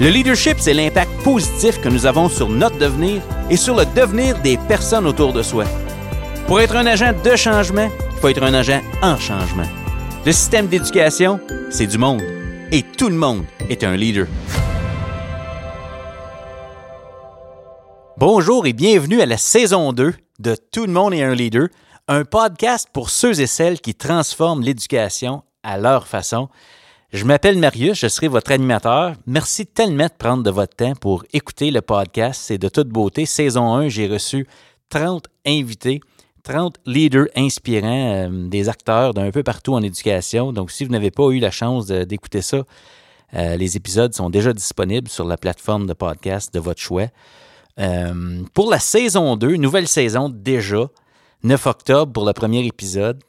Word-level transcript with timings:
Le 0.00 0.08
leadership, 0.08 0.56
c'est 0.58 0.72
l'impact 0.72 1.10
positif 1.22 1.78
que 1.78 1.90
nous 1.90 2.06
avons 2.06 2.30
sur 2.30 2.48
notre 2.48 2.78
devenir 2.78 3.20
et 3.50 3.58
sur 3.58 3.76
le 3.76 3.84
devenir 3.84 4.40
des 4.40 4.56
personnes 4.56 5.06
autour 5.06 5.34
de 5.34 5.42
soi. 5.42 5.66
Pour 6.46 6.58
être 6.58 6.74
un 6.74 6.86
agent 6.86 7.12
de 7.22 7.36
changement, 7.36 7.86
il 8.10 8.16
faut 8.18 8.28
être 8.28 8.42
un 8.42 8.54
agent 8.54 8.80
en 9.02 9.18
changement. 9.18 9.66
Le 10.24 10.32
système 10.32 10.68
d'éducation, 10.68 11.38
c'est 11.70 11.86
du 11.86 11.98
monde. 11.98 12.22
Et 12.72 12.82
tout 12.82 13.10
le 13.10 13.14
monde 13.14 13.44
est 13.68 13.84
un 13.84 13.94
leader. 13.94 14.26
Bonjour 18.16 18.66
et 18.66 18.72
bienvenue 18.72 19.20
à 19.20 19.26
la 19.26 19.36
saison 19.36 19.92
2 19.92 20.14
de 20.38 20.56
Tout 20.72 20.86
le 20.86 20.92
monde 20.92 21.12
est 21.12 21.22
un 21.22 21.34
leader, 21.34 21.68
un 22.08 22.24
podcast 22.24 22.88
pour 22.90 23.10
ceux 23.10 23.38
et 23.38 23.46
celles 23.46 23.82
qui 23.82 23.94
transforment 23.94 24.62
l'éducation 24.62 25.42
à 25.62 25.76
leur 25.76 26.06
façon. 26.06 26.48
Je 27.12 27.24
m'appelle 27.24 27.58
Marius, 27.58 27.98
je 27.98 28.06
serai 28.06 28.28
votre 28.28 28.52
animateur. 28.52 29.14
Merci 29.26 29.66
tellement 29.66 30.04
de 30.04 30.12
prendre 30.16 30.44
de 30.44 30.50
votre 30.50 30.76
temps 30.76 30.94
pour 30.94 31.24
écouter 31.32 31.72
le 31.72 31.80
podcast. 31.80 32.40
C'est 32.40 32.56
de 32.56 32.68
toute 32.68 32.86
beauté. 32.86 33.26
Saison 33.26 33.74
1, 33.74 33.88
j'ai 33.88 34.06
reçu 34.06 34.46
30 34.90 35.26
invités, 35.44 36.00
30 36.44 36.76
leaders 36.86 37.26
inspirants, 37.34 38.28
euh, 38.30 38.48
des 38.48 38.68
acteurs 38.68 39.12
d'un 39.12 39.32
peu 39.32 39.42
partout 39.42 39.74
en 39.74 39.82
éducation. 39.82 40.52
Donc, 40.52 40.70
si 40.70 40.84
vous 40.84 40.92
n'avez 40.92 41.10
pas 41.10 41.28
eu 41.30 41.40
la 41.40 41.50
chance 41.50 41.88
d'écouter 41.88 42.42
ça, 42.42 42.62
euh, 43.34 43.56
les 43.56 43.76
épisodes 43.76 44.14
sont 44.14 44.30
déjà 44.30 44.52
disponibles 44.52 45.08
sur 45.08 45.24
la 45.24 45.36
plateforme 45.36 45.88
de 45.88 45.94
podcast 45.94 46.54
de 46.54 46.60
votre 46.60 46.80
choix. 46.80 47.08
Euh, 47.80 48.44
pour 48.54 48.70
la 48.70 48.78
saison 48.78 49.34
2, 49.34 49.56
nouvelle 49.56 49.88
saison 49.88 50.28
déjà, 50.28 50.88
9 51.42 51.66
octobre 51.66 52.12
pour 52.12 52.24
le 52.24 52.32
premier 52.34 52.64
épisode. 52.64 53.20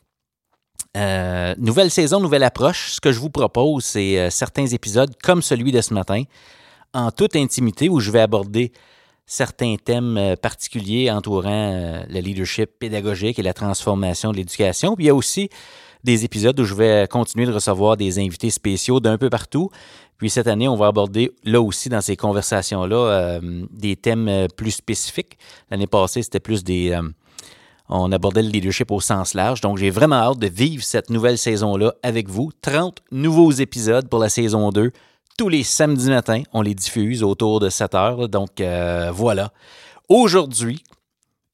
Euh, 0.97 1.55
nouvelle 1.57 1.89
saison, 1.89 2.19
nouvelle 2.19 2.43
approche. 2.43 2.91
Ce 2.91 2.99
que 2.99 3.11
je 3.11 3.19
vous 3.19 3.29
propose, 3.29 3.85
c'est 3.85 4.19
euh, 4.19 4.29
certains 4.29 4.67
épisodes 4.67 5.11
comme 5.23 5.41
celui 5.41 5.71
de 5.71 5.79
ce 5.79 5.93
matin, 5.93 6.23
en 6.93 7.11
toute 7.11 7.35
intimité, 7.37 7.87
où 7.87 8.01
je 8.01 8.11
vais 8.11 8.19
aborder 8.19 8.73
certains 9.25 9.77
thèmes 9.77 10.17
euh, 10.17 10.35
particuliers 10.35 11.09
entourant 11.09 12.03
le 12.09 12.19
leadership 12.19 12.71
pédagogique 12.77 13.39
et 13.39 13.41
la 13.41 13.53
transformation 13.53 14.31
de 14.31 14.37
l'éducation. 14.37 14.95
Puis 14.95 15.05
il 15.05 15.07
y 15.07 15.11
a 15.11 15.15
aussi 15.15 15.49
des 16.03 16.25
épisodes 16.25 16.59
où 16.59 16.65
je 16.65 16.75
vais 16.75 17.07
continuer 17.09 17.45
de 17.45 17.53
recevoir 17.53 17.95
des 17.95 18.19
invités 18.19 18.49
spéciaux 18.49 18.99
d'un 18.99 19.17
peu 19.17 19.29
partout. 19.29 19.69
Puis 20.17 20.29
cette 20.29 20.47
année, 20.47 20.67
on 20.67 20.75
va 20.75 20.87
aborder 20.87 21.31
là 21.45 21.61
aussi 21.61 21.87
dans 21.87 22.01
ces 22.01 22.17
conversations-là 22.17 23.39
des 23.71 23.95
thèmes 23.95 24.47
plus 24.55 24.71
spécifiques. 24.71 25.37
L'année 25.69 25.87
passée, 25.87 26.23
c'était 26.23 26.39
plus 26.39 26.63
des 26.63 26.99
on 27.91 28.11
abordait 28.11 28.41
le 28.41 28.49
leadership 28.49 28.89
au 28.89 29.01
sens 29.01 29.33
large. 29.33 29.61
Donc, 29.61 29.77
j'ai 29.77 29.89
vraiment 29.89 30.15
hâte 30.15 30.39
de 30.39 30.47
vivre 30.47 30.83
cette 30.83 31.09
nouvelle 31.09 31.37
saison-là 31.37 31.93
avec 32.03 32.29
vous. 32.29 32.51
30 32.61 32.99
nouveaux 33.11 33.51
épisodes 33.51 34.07
pour 34.07 34.19
la 34.19 34.29
saison 34.29 34.69
2. 34.69 34.91
Tous 35.37 35.49
les 35.49 35.63
samedis 35.63 36.09
matins, 36.09 36.43
on 36.53 36.61
les 36.61 36.73
diffuse 36.73 37.21
autour 37.21 37.59
de 37.59 37.69
7 37.69 37.95
heures. 37.95 38.29
Donc, 38.29 38.61
euh, 38.61 39.11
voilà. 39.13 39.51
Aujourd'hui, 40.07 40.83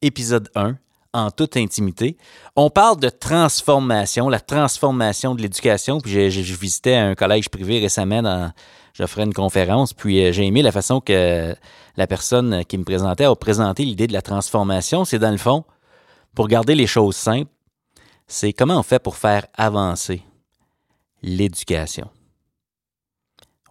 épisode 0.03 0.49
1, 0.55 0.75
en 1.13 1.31
toute 1.31 1.57
intimité. 1.57 2.17
On 2.55 2.69
parle 2.69 2.99
de 2.99 3.09
transformation, 3.09 4.29
la 4.29 4.39
transformation 4.39 5.33
de 5.33 5.41
l'éducation. 5.41 5.99
Puis, 5.99 6.11
j'ai, 6.11 6.41
visité 6.41 6.95
un 6.95 7.15
collège 7.15 7.49
privé 7.49 7.79
récemment 7.79 8.21
dans, 8.21 8.51
j'offrais 8.93 9.23
une 9.23 9.33
conférence, 9.33 9.93
puis 9.93 10.23
euh, 10.23 10.31
j'ai 10.31 10.45
aimé 10.45 10.61
la 10.61 10.71
façon 10.71 11.01
que 11.01 11.55
la 11.95 12.07
personne 12.07 12.63
qui 12.65 12.77
me 12.77 12.83
présentait 12.83 13.25
a 13.25 13.35
présenté 13.35 13.85
l'idée 13.85 14.05
de 14.05 14.13
la 14.13 14.21
transformation. 14.21 15.03
C'est 15.03 15.17
dans 15.19 15.31
le 15.31 15.37
fond, 15.37 15.63
pour 16.37 16.47
garder 16.47 16.75
les 16.75 16.85
choses 16.85 17.15
simples, 17.15 17.49
c'est 18.27 18.53
comment 18.53 18.77
on 18.77 18.83
fait 18.83 18.99
pour 18.99 19.15
faire 19.15 19.47
avancer 19.55 20.21
l'éducation. 21.23 22.11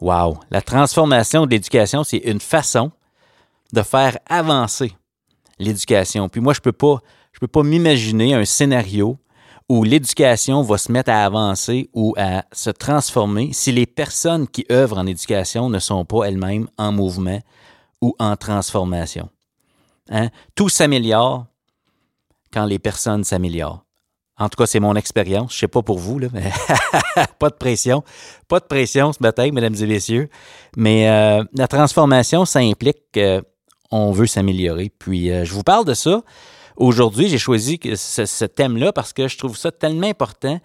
Wow! 0.01 0.41
La 0.51 0.63
transformation 0.63 1.47
de 1.47 1.53
l'éducation, 1.53 2.03
c'est 2.03 2.17
une 2.17 2.41
façon 2.41 2.91
de 3.73 3.83
faire 3.83 4.19
avancer 4.29 4.93
l'éducation. 5.61 6.29
Puis 6.29 6.41
moi, 6.41 6.55
je 6.55 6.59
ne 6.59 6.73
peux 6.73 7.47
pas, 7.47 7.63
m'imaginer 7.63 8.35
un 8.35 8.45
scénario 8.45 9.17
où 9.69 9.85
l'éducation 9.85 10.63
va 10.63 10.77
se 10.77 10.91
mettre 10.91 11.13
à 11.13 11.25
avancer 11.25 11.89
ou 11.95 12.17
à 12.19 12.47
se 12.51 12.71
transformer 12.71 13.53
si 13.53 13.71
les 13.71 13.87
personnes 13.87 14.49
qui 14.49 14.67
œuvrent 14.73 14.99
en 14.99 15.07
éducation 15.07 15.71
ne 15.71 15.79
sont 15.79 16.05
pas 16.05 16.25
elles-mêmes 16.25 16.67
en 16.79 16.91
mouvement 16.91 17.39
ou 18.01 18.17
en 18.19 18.35
transformation. 18.35 19.31
Hein? 20.11 20.31
Tout 20.57 20.69
s'améliore 20.69 21.47
quand 22.57 22.65
les 22.65 22.79
personnes 22.79 23.23
s'améliorent. 23.23 23.85
En 24.39 24.49
tout 24.49 24.57
cas, 24.57 24.65
c'est 24.65 24.81
mon 24.81 24.97
expérience. 24.97 25.53
Je 25.53 25.57
ne 25.57 25.61
sais 25.61 25.69
pas 25.69 25.83
pour 25.83 25.99
vous, 25.99 26.19
là, 26.19 26.29
mais 26.33 26.51
pas 27.39 27.51
de 27.51 27.55
pression. 27.55 28.03
Pas 28.49 28.61
de 28.61 28.65
pression 28.65 29.13
ce 29.13 29.19
matin, 29.21 29.51
mesdames 29.53 29.75
et 29.79 29.87
messieurs. 29.87 30.31
Mais 30.75 31.11
euh, 31.11 31.45
la 31.53 31.69
transformation, 31.69 32.47
ça 32.47 32.61
implique 32.61 32.97
qu'on 33.13 34.11
veut 34.13 34.27
s'améliorer. 34.27 34.91
Puis, 34.99 35.31
euh, 35.31 35.45
je 35.45 35.53
vous 35.53 35.63
parle 35.63 35.85
de 35.85 35.93
ça. 35.93 36.23
Aujourd'hui, 36.79 37.29
j'ai 37.29 37.37
choisi 37.37 37.79
ce, 37.95 38.45
thème-là 38.47 38.91
parce 38.91 39.13
que 39.13 39.29
je 39.29 39.37
trouve 39.37 39.57
ça 39.57 39.71
tellement 39.71 40.09
important. 40.09 40.59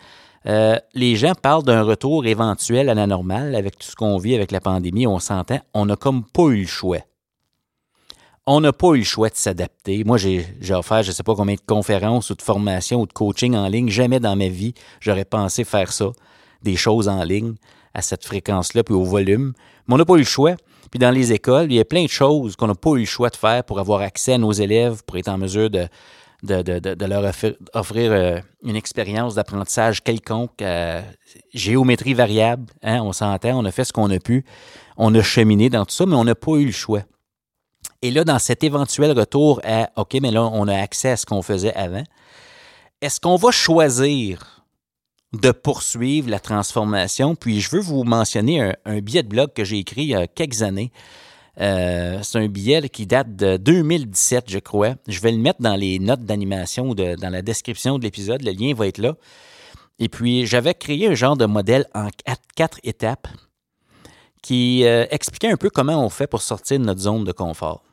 Euh, 0.46 0.78
les 0.94 1.18
gens 1.18 1.34
parlent 1.34 1.64
d'un 1.64 1.84
retour 1.84 2.26
éventuel 2.26 2.88
à 2.88 2.94
la 2.94 3.06
normale 3.06 3.54
avec 3.54 3.78
tout 3.78 3.88
ce 3.88 3.98
qu'on 3.98 4.18
vit 4.18 4.34
avec 4.36 4.52
la 4.52 4.62
pandémie. 4.62 5.08
On 5.08 5.20
s'entend, 5.20 5.60
on 5.74 5.88
n'a 5.88 5.98
comme 5.98 6.24
pas 6.24 6.48
eu 6.48 6.62
le 6.62 6.68
choix 6.68 7.00
on 8.46 8.62
n'a 8.62 8.74
pas 8.74 8.94
eu 8.94 9.00
le 9.00 9.04
choix 9.04 9.30
de 9.30 9.36
s'adapter. 9.36 10.04
Moi, 10.04 10.18
j'ai 10.18 10.46
offert 10.72 11.04
je 11.04 11.10
ne 11.10 11.14
sais 11.14 11.24
pas 11.24 11.36
combien 11.36 11.56
de 11.56 11.62
conférences 11.66 12.30
ou 12.30 12.36
de 12.36 12.42
formations 12.42 13.02
ou 13.02 13.06
de 13.06 13.14
coaching 13.14 13.56
en 13.56 13.68
ligne. 13.68 13.90
Jamais 13.90 14.20
dans 14.20 14.36
ma 14.36 14.48
vie, 14.48 14.74
j'aurais 15.00 15.26
pensé 15.26 15.64
faire 15.64 15.92
ça, 15.92 16.12
des 16.64 16.76
choses 16.76 17.08
en 17.08 17.24
ligne 17.24 17.56
à 17.94 18.02
cette 18.02 18.26
fréquence-là, 18.26 18.84
puis 18.84 18.96
au 18.96 19.04
volume. 19.04 19.54
Mais 19.88 19.96
on 19.96 19.98
n'a 19.98 20.06
pas 20.06 20.16
eu 20.16 20.20
le 20.20 20.24
choix. 20.24 20.56
Puis 20.90 21.00
dans 21.00 21.12
les 21.12 21.32
écoles, 21.32 21.68
il 21.72 21.76
y 21.76 21.80
a 21.80 21.86
plein 21.86 22.04
de 22.04 22.10
choses 22.10 22.56
qu'on 22.56 22.68
n'a 22.68 22.76
pas 22.76 22.92
eu 22.92 23.00
le 23.00 23.06
choix 23.06 23.30
de 23.30 23.36
faire 23.36 23.64
pour 23.64 23.80
avoir 23.80 24.02
accès 24.02 24.34
à 24.34 24.38
nos 24.38 24.52
élèves, 24.52 25.04
pour 25.06 25.18
être 25.18 25.30
en 25.30 25.38
mesure 25.38 25.70
de, 25.70 25.88
de, 26.44 27.06
leur 27.06 27.32
offrir, 27.74 28.12
euh, 28.12 28.40
une 28.64 28.76
expérience 28.76 29.36
d'apprentissage 29.36 30.04
quelconque, 30.04 30.62
euh, 30.62 31.02
géométrie 31.54 32.14
variable. 32.14 32.66
Hein, 32.82 33.02
on 33.04 33.14
s'entend, 33.14 33.60
on 33.60 33.66
a 33.66 33.72
fait 33.72 33.86
ce 33.86 33.94
qu'on 33.94 34.10
a 34.10 34.20
pu. 34.20 34.44
On 34.98 35.14
a 35.16 35.22
cheminé 35.22 35.70
dans 35.70 35.86
tout 35.86 35.94
ça, 35.94 36.06
mais 36.06 36.16
on 36.16 36.24
n'a 36.24 36.36
pas 36.36 36.56
eu 36.56 36.66
le 36.66 36.72
choix. 36.72 37.04
Et 38.02 38.12
là, 38.12 38.24
dans 38.24 38.40
cet 38.40 38.64
éventuel 38.64 39.12
retour 39.18 39.62
à 39.64 39.90
OK, 39.96 40.18
mais 40.22 40.32
là, 40.32 40.44
on 40.44 40.68
a 40.68 40.76
accès 40.76 41.12
à 41.12 41.18
ce 41.18 41.26
qu'on 41.26 41.42
faisait 41.42 41.74
avant, 41.76 42.04
est-ce 43.02 43.20
qu'on 43.20 43.36
va 43.36 43.52
choisir 43.52 44.66
de 45.34 45.52
poursuivre 45.52 46.30
la 46.30 46.40
transformation? 46.40 47.36
Puis 47.36 47.62
je 47.62 47.70
veux 47.70 47.82
vous 47.82 48.04
mentionner 48.04 48.74
un, 48.86 49.00
billet 49.00 49.24
de 49.24 49.28
blog 49.28 49.54
que 49.54 49.64
j'ai 49.64 49.78
écrit 49.78 50.02
il 50.02 50.10
y 50.10 50.16
a 50.16 50.28
quelques 50.28 50.64
années. 50.64 50.92
Euh, 51.60 52.20
c'est 52.24 52.40
un 52.40 52.48
billet 52.48 52.90
qui 52.90 53.06
date 53.06 53.36
de 53.36 53.58
2017, 53.58 54.46
je 54.48 54.60
crois. 54.60 54.96
Je 55.08 55.20
vais 55.20 55.32
le 55.32 55.38
mettre 55.38 55.62
dans 55.62 55.76
les 55.76 56.00
notes 56.00 56.24
d'animation 56.24 56.90
ou 56.90 56.96
dans 56.96 57.30
la 57.32 57.42
description 57.42 58.00
de 58.00 58.04
l'épisode. 58.04 58.42
Le 58.42 58.52
lien 58.52 58.74
va 58.74 58.88
être 58.88 58.98
là. 58.98 59.16
Et 60.00 60.10
puis, 60.10 60.48
j'avais 60.48 60.74
créé 60.74 61.08
un 61.08 61.14
genre 61.14 61.38
de 61.38 61.46
modèle 61.46 61.86
en 61.94 62.08
quatre, 62.56 62.80
étapes 62.84 63.28
qui 64.42 64.84
euh, 64.86 65.06
expliquait 65.12 65.52
un 65.52 65.58
peu 65.58 65.70
comment 65.70 66.04
on 66.04 66.10
fait 66.10 66.26
pour 66.26 66.42
sortir 66.42 66.80
de 66.80 66.86
notre 66.86 67.02
zone 67.02 67.24
de 67.24 67.32
confort. 67.32 67.84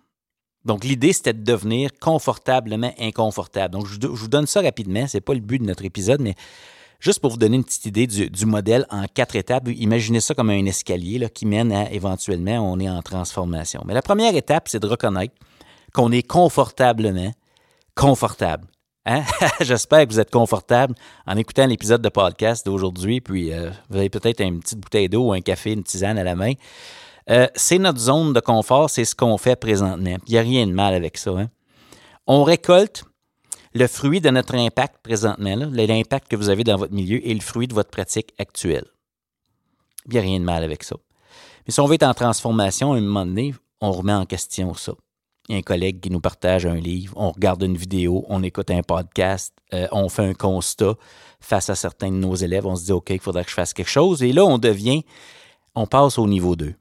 Donc, 0.64 0.84
l'idée, 0.84 1.12
c'était 1.12 1.32
de 1.32 1.42
devenir 1.42 1.90
confortablement 2.00 2.92
inconfortable. 2.98 3.72
Donc, 3.72 3.86
je, 3.86 4.06
vous 4.06 4.28
donne 4.28 4.46
ça 4.46 4.60
rapidement. 4.60 5.06
Ce 5.06 5.16
n'est 5.16 5.20
pas 5.20 5.34
le 5.34 5.40
but 5.40 5.58
de 5.58 5.64
notre 5.64 5.84
épisode, 5.84 6.20
mais 6.20 6.34
juste 7.00 7.20
pour 7.20 7.30
vous 7.30 7.36
donner 7.36 7.56
une 7.56 7.64
petite 7.64 7.86
idée 7.86 8.06
du, 8.06 8.46
modèle 8.46 8.86
en 8.90 9.04
quatre 9.12 9.36
étapes, 9.36 9.68
imaginez 9.68 10.20
ça 10.20 10.34
comme 10.34 10.50
un 10.50 10.66
escalier 10.66 11.28
qui 11.32 11.46
mène 11.46 11.72
à 11.72 11.90
éventuellement, 11.92 12.58
on 12.58 12.78
est 12.80 12.90
en 12.90 13.02
transformation. 13.02 13.82
Mais 13.86 13.94
la 13.94 14.02
première 14.02 14.34
étape, 14.34 14.68
c'est 14.68 14.80
de 14.80 14.86
reconnaître 14.86 15.34
qu'on 15.94 16.12
est 16.12 16.26
confortablement 16.26 17.32
confortable. 17.94 18.66
Hein? 19.06 19.22
J'espère 19.60 20.06
que 20.06 20.12
vous 20.12 20.20
êtes 20.20 20.30
confortable 20.30 20.94
en 21.26 21.36
écoutant 21.36 21.66
l'épisode 21.66 22.02
de 22.02 22.08
podcast 22.08 22.66
d'aujourd'hui, 22.66 23.20
puis 23.20 23.52
euh, 23.52 23.70
vous 23.88 23.96
avez 23.96 24.10
peut-être 24.10 24.40
une 24.40 24.60
petite 24.60 24.78
bouteille 24.78 25.08
d'eau 25.08 25.28
ou 25.28 25.32
un 25.32 25.40
café, 25.40 25.72
une 25.72 25.82
tisane 25.82 26.18
à 26.18 26.24
la 26.24 26.34
main. 26.34 26.52
Euh, 27.30 27.46
c'est 27.54 27.78
notre 27.78 27.98
zone 27.98 28.32
de 28.32 28.40
confort, 28.40 28.88
c'est 28.88 29.04
ce 29.04 29.14
qu'on 29.14 29.36
fait 29.36 29.56
présentement. 29.56 30.16
Il 30.26 30.32
n'y 30.32 30.38
a 30.38 30.42
rien 30.42 30.66
de 30.66 30.72
mal 30.72 30.94
avec 30.94 31.18
ça. 31.18 31.30
Hein. 31.32 31.50
On 32.26 32.42
récolte 32.42 33.04
le 33.74 33.86
fruit 33.86 34.20
de 34.20 34.30
notre 34.30 34.54
impact 34.54 34.96
présentement, 35.02 35.56
l'impact 35.56 36.28
que 36.28 36.36
vous 36.36 36.48
avez 36.48 36.64
dans 36.64 36.76
votre 36.76 36.94
milieu 36.94 37.26
et 37.26 37.34
le 37.34 37.40
fruit 37.40 37.68
de 37.68 37.74
votre 37.74 37.90
pratique 37.90 38.32
actuelle. 38.38 38.86
Il 40.06 40.12
n'y 40.12 40.18
a 40.18 40.22
rien 40.22 40.40
de 40.40 40.44
mal 40.44 40.64
avec 40.64 40.82
ça. 40.82 40.96
Mais 41.66 41.72
si 41.72 41.80
on 41.80 41.86
veut 41.86 41.94
être 41.94 42.02
en 42.04 42.14
transformation, 42.14 42.94
à 42.94 42.96
un 42.96 43.00
moment 43.00 43.26
donné, 43.26 43.54
on 43.82 43.92
remet 43.92 44.14
en 44.14 44.24
question 44.24 44.72
ça. 44.72 44.94
Il 45.48 45.52
y 45.52 45.54
a 45.56 45.58
un 45.58 45.62
collègue 45.62 46.00
qui 46.00 46.10
nous 46.10 46.20
partage 46.20 46.66
un 46.66 46.76
livre, 46.76 47.14
on 47.16 47.30
regarde 47.30 47.62
une 47.62 47.76
vidéo, 47.76 48.24
on 48.28 48.42
écoute 48.42 48.70
un 48.70 48.82
podcast, 48.82 49.54
euh, 49.74 49.86
on 49.92 50.08
fait 50.08 50.24
un 50.24 50.34
constat 50.34 50.94
face 51.40 51.70
à 51.70 51.74
certains 51.74 52.10
de 52.10 52.16
nos 52.16 52.34
élèves, 52.34 52.66
on 52.66 52.76
se 52.76 52.86
dit 52.86 52.92
OK, 52.92 53.10
il 53.10 53.20
faudrait 53.20 53.44
que 53.44 53.50
je 53.50 53.54
fasse 53.54 53.74
quelque 53.74 53.90
chose. 53.90 54.22
Et 54.22 54.32
là, 54.32 54.44
on 54.44 54.58
devient, 54.58 55.04
on 55.74 55.86
passe 55.86 56.18
au 56.18 56.26
niveau 56.26 56.56
2 56.56 56.74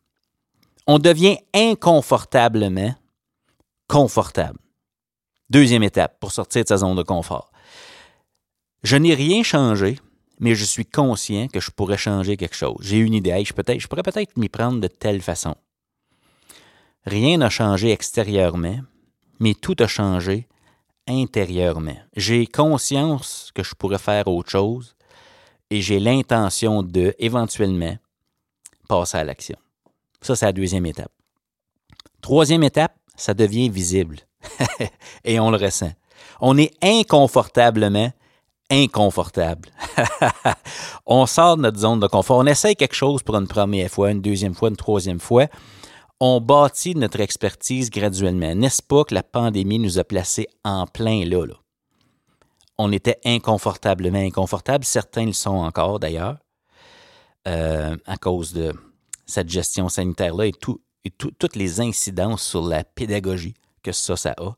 on 0.87 0.99
devient 0.99 1.37
inconfortablement 1.53 2.95
confortable. 3.87 4.59
Deuxième 5.49 5.83
étape 5.83 6.19
pour 6.19 6.31
sortir 6.31 6.63
de 6.63 6.67
sa 6.67 6.77
zone 6.77 6.95
de 6.95 7.03
confort. 7.03 7.51
Je 8.83 8.95
n'ai 8.95 9.13
rien 9.13 9.43
changé, 9.43 9.99
mais 10.39 10.55
je 10.55 10.63
suis 10.63 10.85
conscient 10.85 11.47
que 11.47 11.59
je 11.59 11.71
pourrais 11.71 11.97
changer 11.97 12.37
quelque 12.37 12.55
chose. 12.55 12.77
J'ai 12.81 12.97
une 12.97 13.13
idée, 13.13 13.43
je, 13.45 13.87
pourrais 13.87 14.03
peut-être 14.03 14.37
m'y 14.37 14.49
prendre 14.49 14.79
de 14.79 14.87
telle 14.87 15.21
façon. 15.21 15.55
Rien 17.05 17.37
n'a 17.37 17.49
changé 17.49 17.91
extérieurement, 17.91 18.79
mais 19.39 19.53
tout 19.53 19.75
a 19.79 19.87
changé 19.87 20.47
intérieurement. 21.07 21.97
J'ai 22.15 22.45
conscience 22.47 23.51
que 23.53 23.63
je 23.63 23.75
pourrais 23.75 23.97
faire 23.97 24.27
autre 24.27 24.49
chose 24.49 24.95
et 25.69 25.81
j'ai 25.81 25.99
l'intention 25.99 26.83
de, 26.83 27.15
éventuellement, 27.19 27.97
passer 28.87 29.17
à 29.17 29.23
l'action. 29.23 29.57
Ça, 30.21 30.35
c'est 30.35 30.45
la 30.45 30.53
deuxième 30.53 30.85
étape. 30.85 31.11
Troisième 32.21 32.63
étape, 32.63 32.95
ça 33.15 33.33
devient 33.33 33.69
visible 33.69 34.19
et 35.23 35.39
on 35.39 35.51
le 35.51 35.57
ressent. 35.57 35.91
On 36.41 36.57
est 36.57 36.73
inconfortablement 36.83 38.11
inconfortable. 38.69 39.69
on 41.05 41.25
sort 41.25 41.57
de 41.57 41.63
notre 41.63 41.79
zone 41.79 41.99
de 41.99 42.07
confort. 42.07 42.37
On 42.37 42.45
essaye 42.45 42.75
quelque 42.75 42.95
chose 42.95 43.23
pour 43.23 43.35
une 43.35 43.47
première 43.47 43.89
fois, 43.89 44.11
une 44.11 44.21
deuxième 44.21 44.53
fois, 44.53 44.69
une 44.69 44.75
troisième 44.75 45.19
fois. 45.19 45.47
On 46.19 46.41
bâtit 46.41 46.95
notre 46.95 47.19
expertise 47.19 47.89
graduellement. 47.89 48.55
N'est-ce 48.55 48.81
pas 48.81 49.03
que 49.03 49.13
la 49.13 49.23
pandémie 49.23 49.79
nous 49.79 49.99
a 49.99 50.03
placés 50.03 50.47
en 50.63 50.87
plein 50.87 51.25
là? 51.25 51.45
On 52.79 52.91
était 52.91 53.19
inconfortablement 53.23 54.19
inconfortable. 54.19 54.83
Certains 54.83 55.25
le 55.25 55.33
sont 55.33 55.57
encore 55.57 55.99
d'ailleurs, 55.99 56.37
euh, 57.47 57.95
à 58.05 58.17
cause 58.17 58.53
de 58.53 58.73
cette 59.27 59.49
gestion 59.49 59.89
sanitaire-là 59.89 60.47
et, 60.47 60.51
tout, 60.51 60.81
et 61.03 61.11
toutes 61.11 61.55
les 61.55 61.81
incidences 61.81 62.43
sur 62.43 62.63
la 62.63 62.83
pédagogie 62.83 63.53
que 63.83 63.91
ça, 63.91 64.15
ça 64.15 64.33
a. 64.37 64.55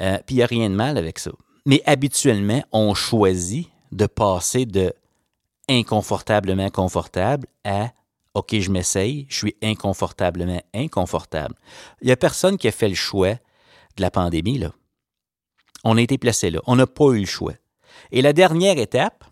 Euh, 0.00 0.18
puis 0.26 0.34
il 0.34 0.38
n'y 0.38 0.42
a 0.42 0.46
rien 0.46 0.68
de 0.70 0.74
mal 0.74 0.98
avec 0.98 1.18
ça. 1.18 1.30
Mais 1.66 1.82
habituellement, 1.86 2.62
on 2.72 2.94
choisit 2.94 3.68
de 3.92 4.06
passer 4.06 4.66
de 4.66 4.92
inconfortablement 5.68 6.70
confortable 6.70 7.46
à 7.64 7.92
OK, 8.34 8.58
je 8.58 8.70
m'essaye, 8.70 9.26
je 9.28 9.36
suis 9.36 9.56
inconfortablement 9.62 10.62
inconfortable. 10.74 11.54
Il 12.00 12.06
n'y 12.06 12.12
a 12.12 12.16
personne 12.16 12.56
qui 12.56 12.66
a 12.66 12.72
fait 12.72 12.88
le 12.88 12.94
choix 12.94 13.34
de 13.96 14.00
la 14.00 14.10
pandémie, 14.10 14.58
là. 14.58 14.72
On 15.84 15.98
a 15.98 16.00
été 16.00 16.16
placé 16.16 16.50
là. 16.50 16.60
On 16.66 16.76
n'a 16.76 16.86
pas 16.86 17.10
eu 17.10 17.20
le 17.20 17.26
choix. 17.26 17.54
Et 18.10 18.22
la 18.22 18.32
dernière 18.32 18.78
étape, 18.78 19.24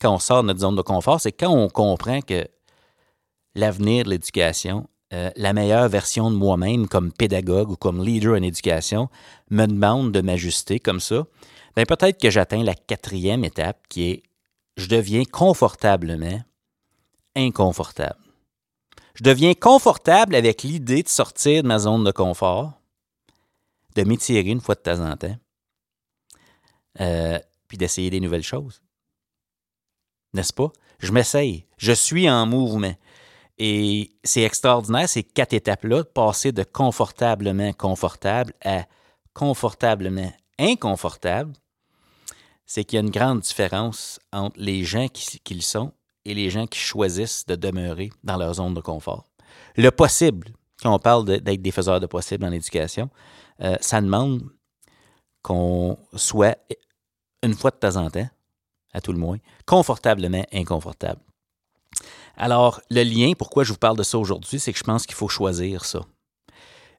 quand 0.00 0.14
on 0.14 0.18
sort 0.18 0.42
de 0.42 0.48
notre 0.48 0.60
zone 0.60 0.76
de 0.76 0.82
confort, 0.82 1.20
c'est 1.20 1.32
quand 1.32 1.50
on 1.50 1.68
comprend 1.68 2.20
que 2.20 2.46
l'avenir 3.56 4.04
de 4.04 4.10
l'éducation, 4.10 4.88
euh, 5.12 5.30
la 5.34 5.52
meilleure 5.52 5.88
version 5.88 6.30
de 6.30 6.36
moi-même 6.36 6.86
comme 6.88 7.12
pédagogue 7.12 7.70
ou 7.70 7.76
comme 7.76 8.04
leader 8.04 8.34
en 8.34 8.42
éducation 8.42 9.08
me 9.50 9.66
demande 9.66 10.12
de 10.12 10.20
m'ajuster 10.20 10.78
comme 10.78 11.00
ça, 11.00 11.26
bien 11.74 11.84
peut-être 11.84 12.20
que 12.20 12.30
j'atteins 12.30 12.62
la 12.62 12.74
quatrième 12.74 13.44
étape 13.44 13.80
qui 13.88 14.10
est 14.10 14.22
je 14.76 14.88
deviens 14.88 15.24
confortablement 15.24 16.42
inconfortable. 17.34 18.20
Je 19.14 19.24
deviens 19.24 19.54
confortable 19.54 20.34
avec 20.34 20.62
l'idée 20.62 21.02
de 21.02 21.08
sortir 21.08 21.62
de 21.62 21.68
ma 21.68 21.78
zone 21.78 22.04
de 22.04 22.12
confort, 22.12 22.74
de 23.94 24.02
m'étirer 24.04 24.50
une 24.50 24.60
fois 24.60 24.74
de 24.74 24.80
temps 24.80 25.00
en 25.00 25.16
temps, 25.16 25.36
euh, 27.00 27.38
puis 27.68 27.78
d'essayer 27.78 28.10
des 28.10 28.20
nouvelles 28.20 28.42
choses. 28.42 28.82
N'est-ce 30.34 30.52
pas? 30.52 30.70
Je 30.98 31.12
m'essaye. 31.12 31.64
Je 31.78 31.92
suis 31.92 32.28
en 32.28 32.44
mouvement. 32.44 32.94
Et 33.58 34.10
c'est 34.22 34.42
extraordinaire, 34.42 35.08
ces 35.08 35.22
quatre 35.22 35.54
étapes-là, 35.54 36.04
passer 36.04 36.52
de 36.52 36.62
confortablement 36.62 37.72
confortable 37.72 38.52
à 38.64 38.84
confortablement 39.32 40.32
inconfortable, 40.58 41.52
c'est 42.66 42.84
qu'il 42.84 42.96
y 42.96 43.00
a 43.00 43.02
une 43.02 43.10
grande 43.10 43.40
différence 43.40 44.18
entre 44.32 44.58
les 44.58 44.84
gens 44.84 45.08
qui, 45.08 45.38
qui, 45.40 45.54
le 45.54 45.60
sont 45.60 45.92
et 46.24 46.34
les 46.34 46.50
gens 46.50 46.66
qui 46.66 46.78
choisissent 46.78 47.46
de 47.46 47.54
demeurer 47.54 48.10
dans 48.24 48.36
leur 48.36 48.54
zone 48.54 48.74
de 48.74 48.80
confort. 48.80 49.24
Le 49.76 49.90
possible, 49.90 50.48
quand 50.82 50.94
on 50.94 50.98
parle 50.98 51.24
d'être 51.24 51.62
des 51.62 51.70
faiseurs 51.70 52.00
de 52.00 52.06
possible 52.06 52.44
en 52.44 52.52
éducation, 52.52 53.08
euh, 53.62 53.76
ça 53.80 54.00
demande 54.00 54.42
qu'on 55.42 55.96
soit 56.14 56.58
une 57.42 57.54
fois 57.54 57.70
de 57.70 57.76
temps 57.76 57.96
en 57.96 58.10
temps, 58.10 58.28
à 58.92 59.00
tout 59.00 59.12
le 59.12 59.18
moins, 59.18 59.38
confortablement 59.64 60.44
inconfortable. 60.52 61.20
Alors, 62.36 62.80
le 62.90 63.02
lien, 63.02 63.32
pourquoi 63.36 63.64
je 63.64 63.72
vous 63.72 63.78
parle 63.78 63.96
de 63.96 64.02
ça 64.02 64.18
aujourd'hui, 64.18 64.60
c'est 64.60 64.72
que 64.72 64.78
je 64.78 64.84
pense 64.84 65.06
qu'il 65.06 65.14
faut 65.14 65.28
choisir 65.28 65.84
ça. 65.84 66.00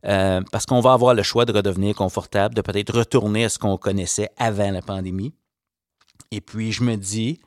Euh, 0.05 0.41
parce 0.51 0.65
qu'on 0.65 0.79
va 0.79 0.93
avoir 0.93 1.13
le 1.13 1.23
choix 1.23 1.45
de 1.45 1.53
redevenir 1.53 1.95
confortable, 1.95 2.55
de 2.55 2.61
peut-être 2.61 2.97
retourner 2.97 3.45
à 3.45 3.49
ce 3.49 3.59
qu'on 3.59 3.77
connaissait 3.77 4.29
avant 4.37 4.71
la 4.71 4.81
pandémie. 4.81 5.33
Et 6.31 6.41
puis, 6.41 6.71
je 6.71 6.83
me 6.83 6.95
dis, 6.95 7.39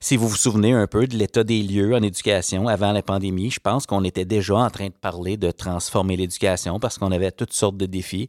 si 0.00 0.16
vous 0.16 0.28
vous 0.28 0.36
souvenez 0.36 0.72
un 0.72 0.86
peu 0.86 1.06
de 1.06 1.16
l'état 1.16 1.44
des 1.44 1.62
lieux 1.62 1.94
en 1.94 2.02
éducation 2.02 2.68
avant 2.68 2.92
la 2.92 3.02
pandémie, 3.02 3.50
je 3.50 3.60
pense 3.60 3.86
qu'on 3.86 4.04
était 4.04 4.24
déjà 4.24 4.56
en 4.56 4.70
train 4.70 4.86
de 4.86 4.94
parler 4.94 5.36
de 5.36 5.50
transformer 5.50 6.16
l'éducation 6.16 6.78
parce 6.78 6.98
qu'on 6.98 7.12
avait 7.12 7.32
toutes 7.32 7.52
sortes 7.52 7.76
de 7.76 7.86
défis. 7.86 8.28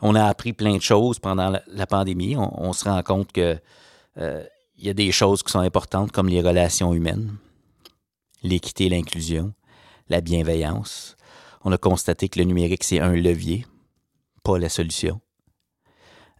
On 0.00 0.14
a 0.14 0.24
appris 0.24 0.52
plein 0.52 0.76
de 0.76 0.82
choses 0.82 1.18
pendant 1.18 1.58
la, 1.66 1.86
pandémie. 1.86 2.36
On, 2.36 2.72
se 2.72 2.84
rend 2.84 3.02
compte 3.02 3.32
que 3.32 3.58
euh, 4.18 4.44
y 4.78 4.90
a 4.90 4.94
des 4.94 5.10
choses 5.10 5.42
qui 5.42 5.52
sont 5.52 5.60
importantes 5.60 6.12
comme 6.12 6.28
les 6.28 6.42
relations 6.42 6.92
humaines 6.92 7.36
l'équité 8.46 8.86
et 8.86 8.88
l'inclusion, 8.88 9.52
la 10.08 10.20
bienveillance. 10.20 11.16
On 11.64 11.72
a 11.72 11.78
constaté 11.78 12.28
que 12.28 12.38
le 12.38 12.44
numérique, 12.44 12.84
c'est 12.84 13.00
un 13.00 13.12
levier, 13.12 13.66
pas 14.42 14.58
la 14.58 14.68
solution. 14.68 15.20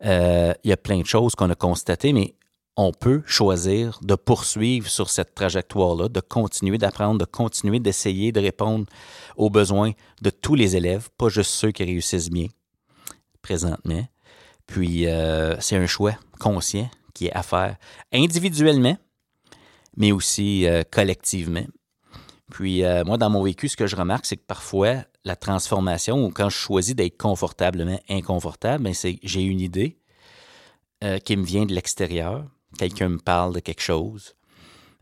Euh, 0.05 0.53
il 0.63 0.71
y 0.71 0.73
a 0.73 0.77
plein 0.77 1.01
de 1.01 1.07
choses 1.07 1.35
qu'on 1.35 1.51
a 1.51 1.55
constatées, 1.55 2.13
mais 2.13 2.35
on 2.77 2.93
peut 2.93 3.23
choisir 3.27 3.99
de 4.03 4.15
poursuivre 4.15 4.89
sur 4.89 5.09
cette 5.09 5.35
trajectoire-là, 5.35 6.09
de 6.09 6.21
continuer 6.21 6.77
d'apprendre, 6.77 7.19
de 7.19 7.25
continuer 7.25 7.81
d'essayer 7.81 8.33
de 8.33 8.41
répondre 8.41 8.85
aux 9.37 9.49
besoins 9.49 9.93
de 10.21 10.31
tous 10.31 10.55
les 10.55 10.77
élèves, 10.77 11.09
pas 11.17 11.29
juste 11.29 11.51
ceux 11.51 11.73
qui 11.73 11.85
réussissent 11.85 12.31
bien 12.31 12.49
présentement. 13.41 14.07
Puis, 14.67 15.07
euh, 15.07 15.59
c'est 15.61 15.77
un 15.77 15.87
choix 15.87 16.17
conscient 16.39 16.91
qui 17.15 17.27
est 17.27 17.33
à 17.33 17.43
faire 17.43 17.77
individuellement, 18.13 18.99
mais 19.97 20.13
aussi 20.13 20.67
euh, 20.67 20.83
collectivement. 20.91 21.65
Puis 22.51 22.85
euh, 22.85 23.05
moi, 23.05 23.17
dans 23.17 23.31
mon 23.31 23.43
vécu, 23.43 23.69
ce 23.69 23.77
que 23.77 23.87
je 23.87 23.97
remarque, 23.97 24.27
c'est 24.27 24.37
que 24.37 24.47
parfois, 24.47 25.05
la 25.25 25.37
transformation, 25.37 26.25
ou 26.25 26.31
quand 26.31 26.49
je 26.49 26.57
choisis 26.57 26.95
d'être 26.95 27.19
confortablement 27.19 28.01
inconfortable, 28.09 28.85
ben, 28.85 28.95
c'est 28.95 29.19
j'ai 29.23 29.43
une 29.43 29.61
idée 29.61 29.99
euh, 31.05 31.19
qui 31.19 31.37
me 31.37 31.45
vient 31.45 31.67
de 31.67 31.75
l'extérieur. 31.75 32.45
Quelqu'un 32.79 33.09
me 33.09 33.19
parle 33.19 33.55
de 33.55 33.61
quelque 33.61 33.83
chose. 33.83 34.35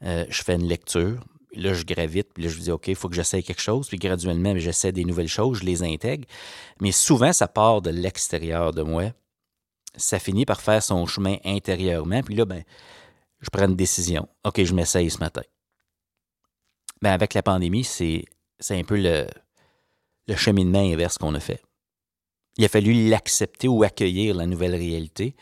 Euh, 0.02 0.24
je 0.28 0.42
fais 0.42 0.54
une 0.54 0.66
lecture. 0.66 1.22
Là, 1.56 1.72
je 1.72 1.84
gravite, 1.84 2.32
puis 2.34 2.42
là, 2.42 2.48
je 2.48 2.56
me 2.56 2.62
dis, 2.62 2.70
OK, 2.72 2.88
il 2.88 2.96
faut 2.96 3.08
que 3.08 3.14
j'essaie 3.14 3.42
quelque 3.42 3.60
chose. 3.60 3.88
Puis 3.88 3.98
graduellement, 3.98 4.54
ben, 4.54 4.58
j'essaie 4.58 4.90
des 4.90 5.04
nouvelles 5.04 5.28
choses, 5.28 5.58
je 5.58 5.64
les 5.64 5.82
intègre. 5.82 6.26
Mais 6.80 6.92
souvent, 6.92 7.32
ça 7.32 7.46
part 7.46 7.82
de 7.82 7.90
l'extérieur 7.90 8.72
de 8.72 8.82
moi. 8.82 9.12
Ça 9.96 10.18
finit 10.18 10.44
par 10.44 10.60
faire 10.60 10.82
son 10.82 11.06
chemin 11.06 11.36
intérieurement. 11.44 12.22
Puis 12.22 12.34
là, 12.34 12.44
ben, 12.44 12.64
je 13.40 13.50
prends 13.50 13.68
une 13.68 13.76
décision. 13.76 14.28
OK, 14.44 14.64
je 14.64 14.74
m'essaye 14.74 15.10
ce 15.10 15.18
matin. 15.18 15.42
Ben, 17.04 17.12
avec 17.12 17.34
la 17.34 17.42
pandémie, 17.42 17.84
c'est, 17.84 18.24
un 18.70 18.82
peu 18.82 18.96
le, 18.96 19.26
le 20.26 20.36
cheminement 20.36 20.78
inverse 20.78 21.18
qu'on 21.18 21.34
a 21.34 21.40
fait. 21.40 21.60
Il 22.56 22.64
a 22.64 22.68
fallu 22.68 23.10
l'accepter 23.10 23.68
ou 23.68 23.82
accueillir 23.82 24.34
la 24.34 24.46
nouvelle 24.46 24.74
réalité. 24.74 25.36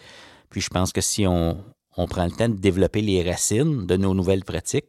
Puis 0.51 0.61
je 0.61 0.71
pense 0.71 0.93
que 0.93 1.01
si 1.01 1.25
on, 1.25 1.63
prend 2.09 2.25
le 2.25 2.33
temps 2.33 2.49
de 2.49 2.57
développer 2.57 3.01
les 3.01 3.23
racines 3.23 3.87
de 3.87 3.97
nos 3.97 4.13
nouvelles 4.13 4.43
pratiques, 4.43 4.87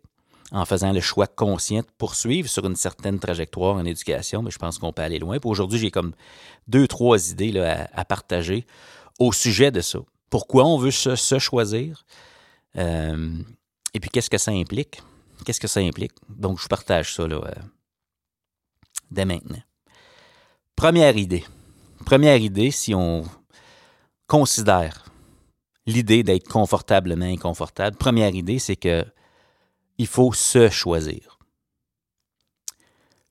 en 0.51 0.65
faisant 0.65 0.93
le 0.93 0.99
choix 0.99 1.27
conscient 1.27 1.81
de 1.81 1.87
poursuivre 1.99 2.49
sur 2.49 2.65
une 2.65 2.75
certaine 2.75 3.19
trajectoire 3.19 3.75
en 3.75 3.85
éducation, 3.85 4.41
ben, 4.41 4.49
je 4.49 4.57
pense 4.57 4.79
qu'on 4.79 4.93
peut 4.93 5.03
aller 5.03 5.19
loin. 5.19 5.37
Aujourd'hui, 5.45 5.77
j'ai 5.77 5.91
comme 5.91 6.15
deux, 6.67 6.87
trois 6.87 7.29
idées 7.29 7.51
là, 7.51 7.87
à, 7.93 8.03
partager 8.03 8.65
au 9.19 9.31
sujet 9.31 9.69
de 9.69 9.81
ça. 9.81 9.99
Pourquoi 10.31 10.65
on 10.65 10.79
veut 10.79 10.89
se, 10.89 11.37
choisir? 11.37 12.03
Euh, 12.79 13.37
et 13.93 13.99
puis 13.99 14.09
qu'est-ce 14.09 14.31
que 14.31 14.39
ça 14.39 14.49
implique? 14.49 15.03
Qu'est-ce 15.43 15.59
que 15.59 15.67
ça 15.67 15.79
implique? 15.79 16.13
Donc, 16.29 16.59
je 16.59 16.67
partage 16.67 17.13
ça 17.13 17.27
là, 17.27 17.35
euh, 17.35 17.61
dès 19.11 19.25
maintenant. 19.25 19.61
Première 20.75 21.17
idée. 21.17 21.43
Première 22.05 22.37
idée, 22.37 22.71
si 22.71 22.93
on 22.95 23.23
considère 24.27 25.05
l'idée 25.85 26.23
d'être 26.23 26.47
confortablement 26.47 27.25
inconfortable, 27.25 27.97
première 27.97 28.33
idée, 28.33 28.59
c'est 28.59 28.75
que 28.75 29.05
il 29.97 30.07
faut 30.07 30.33
se 30.33 30.69
choisir. 30.69 31.37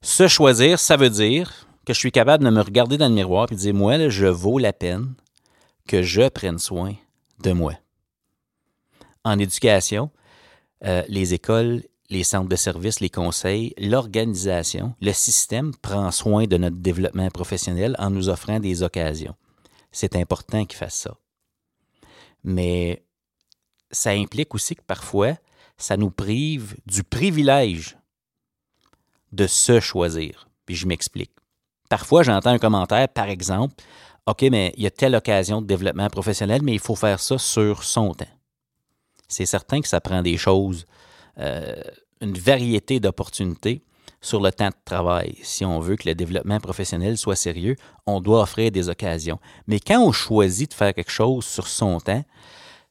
Se 0.01 0.29
choisir, 0.29 0.79
ça 0.79 0.97
veut 0.97 1.11
dire 1.11 1.67
que 1.85 1.93
je 1.93 1.99
suis 1.99 2.13
capable 2.13 2.45
de 2.45 2.51
me 2.51 2.61
regarder 2.61 2.97
dans 2.97 3.09
le 3.09 3.15
miroir 3.15 3.49
et 3.51 3.55
de 3.55 3.61
dire, 3.61 3.75
moi, 3.75 4.09
je 4.09 4.27
vaux 4.27 4.59
la 4.59 4.73
peine 4.73 5.15
que 5.87 6.03
je 6.03 6.29
prenne 6.29 6.59
soin 6.59 6.95
de 7.41 7.53
moi. 7.53 7.75
En 9.25 9.39
éducation, 9.39 10.11
euh, 10.85 11.03
les 11.09 11.35
écoles 11.35 11.83
les 12.13 12.25
centres 12.25 12.49
de 12.49 12.57
services, 12.57 13.01
les 13.01 13.09
conseils, 13.09 13.73
l'organisation, 13.79 14.95
le 15.01 15.13
système 15.13 15.75
prend 15.75 16.11
soin 16.11 16.45
de 16.45 16.59
notre 16.59 16.77
développement 16.77 17.31
professionnel 17.31 17.97
en 17.99 18.11
nous 18.11 18.29
offrant 18.29 18.61
des 18.61 18.83
occasions. 18.83 19.35
C'est 19.93 20.15
important 20.17 20.65
qu'ils 20.67 20.79
fassent 20.79 21.01
ça. 21.01 21.17
Mais 22.45 23.03
ça 23.91 24.11
implique 24.11 24.55
aussi 24.55 24.77
que 24.77 24.83
parfois, 24.83 25.35
ça 25.79 25.97
nous 25.97 26.11
prive 26.11 26.77
du 26.87 27.03
privilège 27.03 27.97
de 29.33 29.47
se 29.47 29.81
choisir. 29.81 30.49
Puis 30.67 30.75
je 30.75 30.87
m'explique. 30.87 31.33
Parfois, 31.89 32.23
j'entends 32.23 32.51
un 32.51 32.59
commentaire, 32.59 33.09
par 33.09 33.29
exemple, 33.29 33.75
OK, 34.27 34.43
mais 34.51 34.75
il 34.77 34.83
y 34.83 34.87
a 34.87 34.91
telle 34.91 35.15
occasion 35.15 35.63
de 35.63 35.67
développement 35.67 36.09
professionnel, 36.09 36.61
mais 36.63 36.75
il 36.75 36.79
faut 36.79 36.95
faire 36.95 37.21
ça 37.21 37.39
sur 37.39 37.85
son 37.85 38.13
temps. 38.13 38.25
C'est 39.29 39.47
certain 39.47 39.81
que 39.81 39.89
ça 39.89 40.01
prend 40.01 40.21
des 40.21 40.37
choses, 40.37 40.87
une 41.37 42.39
variété 42.39 43.01
d'opportunités 43.01 43.83
sur 44.23 44.41
le 44.41 44.53
temps 44.53 44.69
de 44.69 44.75
travail. 44.85 45.37
Si 45.43 45.65
on 45.65 45.81
veut 45.81 45.97
que 45.97 46.09
le 46.09 46.15
développement 46.15 46.61
professionnel 46.61 47.19
soit 47.19 47.37
sérieux, 47.37 47.77
on 48.07 48.21
doit 48.21 48.43
offrir 48.43 48.71
des 48.71 48.89
occasions. 48.89 49.41
Mais 49.67 49.81
quand 49.81 50.01
on 50.01 50.13
choisit 50.13 50.71
de 50.71 50.75
faire 50.75 50.95
quelque 50.95 51.11
chose 51.11 51.45
sur 51.45 51.67
son 51.67 51.99
temps, 51.99 52.25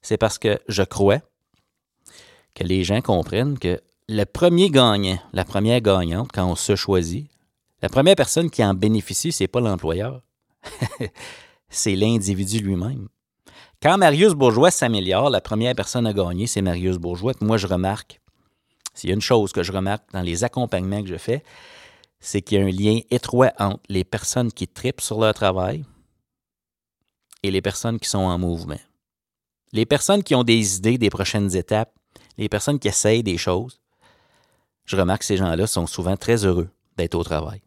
c'est 0.02 0.18
parce 0.18 0.38
que 0.38 0.60
je 0.68 0.84
crois 0.84 1.20
que 2.54 2.64
les 2.64 2.84
gens 2.84 3.02
comprennent 3.02 3.58
que 3.58 3.80
le 4.10 4.26
premier 4.26 4.70
gagnant, 4.70 5.18
la 5.32 5.46
première 5.46 5.80
gagnante, 5.80 6.32
quand 6.34 6.46
on 6.46 6.56
se 6.56 6.76
choisit, 6.76 7.30
la 7.82 7.90
première 7.90 8.16
personne 8.16 8.50
qui 8.50 8.64
en 8.64 8.74
bénéficie, 8.74 9.32
c'est 9.32 9.48
pas 9.48 9.62
l'employeur, 9.62 10.22
c'est 11.70 11.96
l'individu 11.96 12.60
lui-même. 12.60 13.08
Quand 13.82 13.98
Marius 13.98 14.34
Bourgeois 14.34 14.70
s'améliore, 14.70 15.30
la 15.30 15.42
première 15.42 15.74
personne 15.74 16.06
à 16.06 16.14
gagner, 16.14 16.46
c'est 16.46 16.62
Marius 16.62 16.98
Bourgeois. 16.98 17.34
moi, 17.42 17.58
je 17.58 17.66
remarque 17.66 18.21
s'il 19.02 19.10
y 19.10 19.14
a 19.14 19.16
une 19.16 19.22
chose 19.22 19.52
que 19.52 19.64
je 19.64 19.72
remarque 19.72 20.12
dans 20.14 20.22
les 20.22 20.44
accompagnements 20.44 21.02
que 21.02 21.10
je 21.10 21.18
fais, 21.18 21.44
c'est 22.20 22.44
qu'il 22.44 22.60
y 22.60 22.62
a 22.62 22.66
un 22.66 22.70
lien 22.70 23.00
étroit 23.10 23.52
entre 23.58 23.82
les 23.90 24.04
personnes 24.04 24.52
qui 24.52 24.68
tripent 24.68 25.02
sur 25.02 25.20
leur 25.20 25.34
travail 25.34 25.84
et 27.42 27.50
les 27.50 27.64
personnes 27.64 28.00
qui 28.00 28.08
sont 28.08 28.20
en 28.20 28.38
mouvement. 28.38 28.80
Les 29.74 29.88
personnes 29.88 30.22
qui 30.22 30.36
ont 30.36 30.44
des 30.44 30.78
idées 30.78 31.00
des 31.00 31.10
prochaines 31.10 31.56
étapes, 31.56 31.92
les 32.38 32.48
personnes 32.48 32.78
qui 32.78 32.90
essayent 32.90 33.24
des 33.24 33.40
choses, 33.40 33.82
je 34.86 34.96
remarque 34.96 35.22
que 35.22 35.26
ces 35.26 35.38
gens-là 35.38 35.66
sont 35.66 35.88
souvent 35.88 36.16
très 36.16 36.46
heureux 36.46 36.70
d'être 36.96 37.16
au 37.16 37.24
travail. 37.24 37.64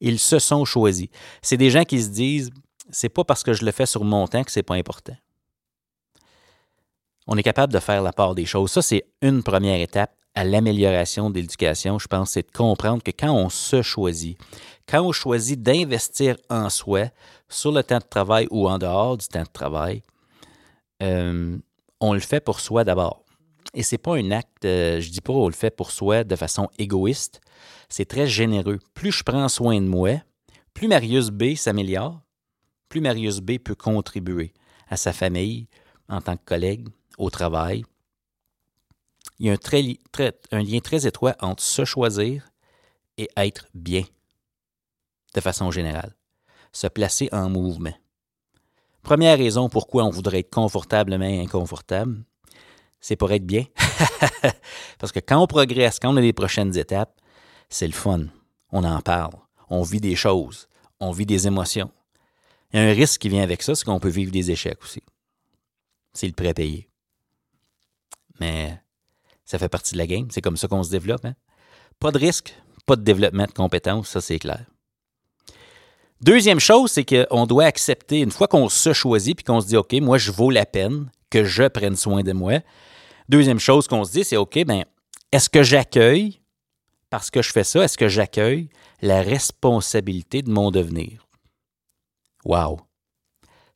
Ils 0.00 0.18
se 0.18 0.38
sont 0.38 0.64
choisis. 0.64 1.08
C'est 1.42 1.58
des 1.58 1.70
gens 1.70 1.84
qui 1.84 2.02
se 2.02 2.08
disent 2.08 2.50
c'est 2.88 3.10
pas 3.10 3.24
parce 3.24 3.42
que 3.42 3.52
je 3.52 3.62
le 3.62 3.72
fais 3.72 3.84
sur 3.84 4.04
mon 4.04 4.26
temps 4.26 4.42
que 4.42 4.50
c'est 4.50 4.62
pas 4.62 4.76
important 4.76 5.16
on 7.26 7.36
est 7.36 7.42
capable 7.42 7.72
de 7.72 7.78
faire 7.78 8.02
la 8.02 8.12
part 8.12 8.34
des 8.34 8.46
choses. 8.46 8.70
Ça, 8.70 8.82
c'est 8.82 9.04
une 9.22 9.42
première 9.42 9.80
étape 9.80 10.12
à 10.34 10.44
l'amélioration 10.44 11.30
de 11.30 11.36
l'éducation, 11.36 11.98
je 11.98 12.06
pense, 12.06 12.32
c'est 12.32 12.46
de 12.46 12.52
comprendre 12.56 13.02
que 13.02 13.10
quand 13.10 13.32
on 13.32 13.48
se 13.48 13.80
choisit, 13.80 14.38
quand 14.86 15.00
on 15.00 15.10
choisit 15.10 15.60
d'investir 15.60 16.36
en 16.50 16.68
soi 16.68 17.06
sur 17.48 17.72
le 17.72 17.82
temps 17.82 17.98
de 17.98 18.04
travail 18.04 18.46
ou 18.50 18.68
en 18.68 18.76
dehors 18.76 19.16
du 19.16 19.26
temps 19.26 19.42
de 19.42 19.48
travail, 19.48 20.02
euh, 21.02 21.56
on 22.00 22.12
le 22.12 22.20
fait 22.20 22.40
pour 22.40 22.60
soi 22.60 22.84
d'abord. 22.84 23.24
Et 23.72 23.82
c'est 23.82 23.98
pas 23.98 24.16
un 24.16 24.30
acte, 24.30 24.66
euh, 24.66 25.00
je 25.00 25.10
dis 25.10 25.22
pas 25.22 25.32
on 25.32 25.48
le 25.48 25.54
fait 25.54 25.74
pour 25.74 25.90
soi 25.90 26.22
de 26.22 26.36
façon 26.36 26.68
égoïste, 26.78 27.40
c'est 27.88 28.04
très 28.04 28.26
généreux. 28.26 28.78
Plus 28.92 29.12
je 29.12 29.22
prends 29.22 29.48
soin 29.48 29.80
de 29.80 29.86
moi, 29.86 30.20
plus 30.74 30.86
Marius 30.86 31.30
B 31.30 31.54
s'améliore, 31.54 32.20
plus 32.90 33.00
Marius 33.00 33.40
B 33.40 33.58
peut 33.58 33.74
contribuer 33.74 34.52
à 34.88 34.98
sa 34.98 35.14
famille 35.14 35.66
en 36.10 36.20
tant 36.20 36.36
que 36.36 36.44
collègue, 36.44 36.88
au 37.18 37.30
travail, 37.30 37.84
il 39.38 39.46
y 39.46 39.50
a 39.50 39.52
un, 39.52 40.62
lien 40.62 40.80
très 40.80 41.06
étroit 41.06 41.36
entre 41.40 41.62
se 41.62 41.84
choisir 41.84 42.50
et 43.18 43.28
être 43.36 43.66
bien, 43.74 44.04
de 45.34 45.40
façon 45.40 45.70
générale. 45.70 46.14
Se 46.72 46.86
placer 46.86 47.28
en 47.32 47.48
mouvement. 47.48 47.94
Première 49.02 49.38
raison 49.38 49.68
pourquoi 49.68 50.04
on 50.04 50.10
voudrait 50.10 50.40
être 50.40 50.50
confortablement 50.50 51.24
inconfortable, 51.24 52.24
c'est 53.00 53.16
pour 53.16 53.30
être 53.32 53.46
bien. 53.46 53.64
Parce 54.98 55.12
que 55.12 55.20
quand 55.20 55.40
on 55.40 55.46
progresse, 55.46 55.98
quand 56.00 56.12
on 56.12 56.16
a 56.16 56.20
les 56.20 56.32
prochaines 56.32 56.76
étapes, 56.76 57.20
c'est 57.68 57.86
le 57.86 57.92
fun. 57.92 58.26
On 58.72 58.84
en 58.84 59.00
parle. 59.00 59.34
On 59.68 59.82
vit 59.82 60.00
des 60.00 60.16
choses. 60.16 60.68
On 60.98 61.12
vit 61.12 61.26
des 61.26 61.46
émotions. 61.46 61.90
Il 62.72 62.80
y 62.80 62.82
a 62.82 62.86
un 62.86 62.92
risque 62.92 63.20
qui 63.20 63.28
vient 63.28 63.42
avec 63.42 63.62
ça, 63.62 63.74
c'est 63.74 63.84
qu'on 63.84 64.00
peut 64.00 64.08
vivre 64.08 64.32
des 64.32 64.50
échecs 64.50 64.82
aussi. 64.82 65.02
C'est 66.12 66.26
le 66.26 66.32
prêt 66.32 66.54
payé 66.54 66.88
mais 68.40 68.78
ça 69.44 69.58
fait 69.58 69.68
partie 69.68 69.92
de 69.92 69.98
la 69.98 70.06
game. 70.06 70.28
C'est 70.30 70.42
comme 70.42 70.56
ça 70.56 70.68
qu'on 70.68 70.82
se 70.82 70.90
développe. 70.90 71.24
Hein. 71.24 71.34
Pas 72.00 72.10
de 72.10 72.18
risque, 72.18 72.54
pas 72.86 72.96
de 72.96 73.02
développement 73.02 73.46
de 73.46 73.52
compétences, 73.52 74.08
ça 74.08 74.20
c'est 74.20 74.38
clair. 74.38 74.64
Deuxième 76.20 76.60
chose, 76.60 76.90
c'est 76.90 77.04
qu'on 77.04 77.46
doit 77.46 77.64
accepter, 77.64 78.20
une 78.20 78.30
fois 78.30 78.48
qu'on 78.48 78.70
se 78.70 78.92
choisit 78.94 79.36
puis 79.36 79.44
qu'on 79.44 79.60
se 79.60 79.66
dit, 79.66 79.76
OK, 79.76 79.92
moi, 80.00 80.16
je 80.16 80.32
vaux 80.32 80.50
la 80.50 80.64
peine 80.64 81.10
que 81.28 81.44
je 81.44 81.64
prenne 81.64 81.96
soin 81.96 82.22
de 82.22 82.32
moi. 82.32 82.60
Deuxième 83.28 83.58
chose 83.58 83.86
qu'on 83.86 84.04
se 84.04 84.12
dit, 84.12 84.24
c'est, 84.24 84.36
OK, 84.36 84.64
ben, 84.64 84.84
est-ce 85.30 85.50
que 85.50 85.62
j'accueille, 85.62 86.40
parce 87.10 87.30
que 87.30 87.42
je 87.42 87.52
fais 87.52 87.64
ça, 87.64 87.84
est-ce 87.84 87.98
que 87.98 88.08
j'accueille 88.08 88.70
la 89.02 89.20
responsabilité 89.20 90.40
de 90.40 90.50
mon 90.50 90.70
devenir? 90.70 91.26
Wow! 92.44 92.80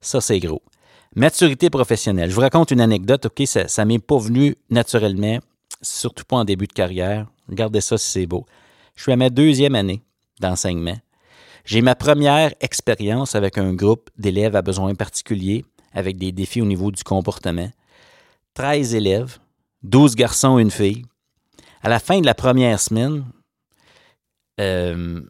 Ça, 0.00 0.22
c'est 0.22 0.38
gros. 0.38 0.62
Maturité 1.16 1.70
professionnelle. 1.70 2.30
Je 2.30 2.34
vous 2.34 2.40
raconte 2.40 2.70
une 2.70 2.80
anecdote, 2.80 3.26
OK? 3.26 3.42
Ça 3.46 3.84
ne 3.84 3.88
m'est 3.88 3.98
pas 3.98 4.18
venu 4.18 4.54
naturellement, 4.70 5.40
surtout 5.82 6.24
pas 6.24 6.36
en 6.36 6.44
début 6.44 6.68
de 6.68 6.72
carrière. 6.72 7.26
Regardez 7.48 7.80
ça 7.80 7.98
si 7.98 8.08
c'est 8.08 8.26
beau. 8.26 8.46
Je 8.94 9.02
suis 9.02 9.12
à 9.12 9.16
ma 9.16 9.28
deuxième 9.28 9.74
année 9.74 10.02
d'enseignement. 10.40 10.96
J'ai 11.64 11.82
ma 11.82 11.96
première 11.96 12.54
expérience 12.60 13.34
avec 13.34 13.58
un 13.58 13.74
groupe 13.74 14.08
d'élèves 14.18 14.54
à 14.54 14.62
besoins 14.62 14.94
particuliers, 14.94 15.64
avec 15.92 16.16
des 16.16 16.30
défis 16.30 16.62
au 16.62 16.66
niveau 16.66 16.92
du 16.92 17.02
comportement. 17.02 17.70
13 18.54 18.94
élèves, 18.94 19.38
12 19.82 20.14
garçons 20.14 20.58
et 20.58 20.62
une 20.62 20.70
fille. 20.70 21.04
À 21.82 21.88
la 21.88 21.98
fin 21.98 22.20
de 22.20 22.26
la 22.26 22.34
première 22.34 22.78
semaine, 22.78 23.24
euh, 24.60 25.22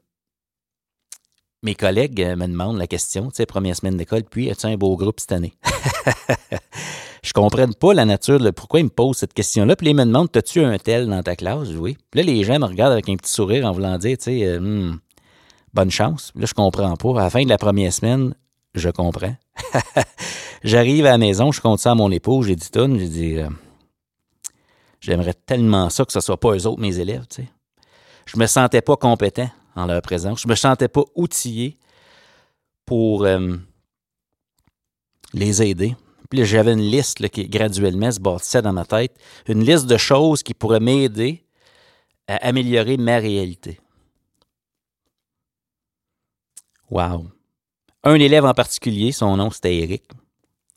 mes 1.63 1.75
collègues 1.75 2.23
euh, 2.23 2.37
me 2.37 2.47
demandent 2.47 2.79
la 2.79 2.87
question, 2.87 3.29
tu 3.29 3.37
sais, 3.37 3.47
première 3.47 3.77
semaine 3.77 3.97
d'école, 3.97 4.25
puis 4.25 4.51
as-tu 4.51 4.67
un 4.67 4.77
beau 4.77 4.97
groupe 4.97 5.21
cette 5.21 5.33
année? 5.33 5.53
je 7.23 7.33
comprends 7.33 7.69
pas 7.69 7.95
la 7.95 8.05
nature, 8.05 8.41
de 8.41 8.51
pourquoi 8.51 8.81
ils 8.81 8.85
me 8.85 8.91
posent 8.91 9.19
cette 9.19 9.35
question-là. 9.35 9.77
Puis 9.77 9.89
ils 9.91 9.97
me 9.97 10.05
demandent, 10.05 10.35
as-tu 10.35 10.65
un 10.65 10.79
tel 10.79 11.09
dans 11.09 11.23
ta 11.23 11.37
classe? 11.37 11.69
Oui. 11.69 11.97
Là, 12.15 12.23
les 12.23 12.45
gens 12.45 12.59
me 12.59 12.67
regardent 12.67 12.93
avec 12.93 13.09
un 13.09 13.17
petit 13.17 13.33
sourire 13.33 13.67
en 13.67 13.73
voulant 13.73 13.99
dire, 13.99 14.17
tu 14.17 14.25
sais, 14.25 14.45
euh, 14.45 14.61
hmm, 14.61 14.99
bonne 15.75 15.91
chance. 15.91 16.33
Là, 16.35 16.47
je 16.47 16.55
comprends 16.55 16.97
pas. 16.97 17.21
À 17.21 17.25
la 17.25 17.31
fin 17.31 17.45
de 17.45 17.49
la 17.49 17.59
première 17.59 17.93
semaine, 17.93 18.35
je 18.75 18.89
comprends. 18.89 19.37
J'arrive 20.65 21.07
à 21.07 21.11
la 21.11 21.19
maison, 21.19 21.53
je 21.53 21.61
compte 21.61 21.79
ça 21.79 21.93
à 21.93 21.95
mon 21.95 22.11
épouse, 22.11 22.47
j'ai 22.47 22.57
dit 22.57 22.71
tout, 22.71 22.99
j'ai 22.99 23.09
dit, 23.09 23.39
euh, 23.39 23.49
j'aimerais 25.01 25.35
tellement 25.35 25.91
ça 25.91 26.05
que 26.05 26.13
ce 26.13 26.21
soit 26.21 26.39
pas 26.39 26.55
eux 26.55 26.67
autres, 26.67 26.81
mes 26.81 26.99
élèves, 26.99 27.27
tu 27.29 27.43
sais. 27.43 27.49
Je 28.27 28.39
me 28.39 28.47
sentais 28.47 28.83
pas 28.83 28.97
compétent 28.97 29.49
en 29.77 29.87
leur 29.87 30.03
présence. 30.03 30.43
Je 30.43 30.47
ne 30.47 30.51
me 30.51 30.57
sentais 30.57 30.89
pas 30.89 31.05
outillé 31.15 31.79
pour 32.87 33.25
euh, 33.25 33.57
les 35.33 35.63
aider. 35.63 35.97
Puis 36.29 36.45
j'avais 36.45 36.73
une 36.73 36.81
liste 36.81 37.29
qui 37.29 37.49
graduellement 37.49 38.11
se 38.11 38.21
bâtissait 38.21 38.63
dans 38.63 38.73
ma 38.73 38.85
tête, 38.85 39.17
une 39.49 39.65
liste 39.65 39.87
de 39.87 39.97
choses 39.97 40.43
qui 40.43 40.55
pourraient 40.55 40.81
m'aider 40.81 41.45
à 42.29 42.37
améliorer 42.47 42.97
ma 42.97 43.19
réalité. 43.19 43.81
Wow. 46.89 47.27
Un 48.05 48.15
élève 48.15 48.45
en 48.45 48.55
particulier, 48.55 49.13
son 49.13 49.37
nom 49.37 49.51
c'était 49.51 49.77
Eric 49.77 50.05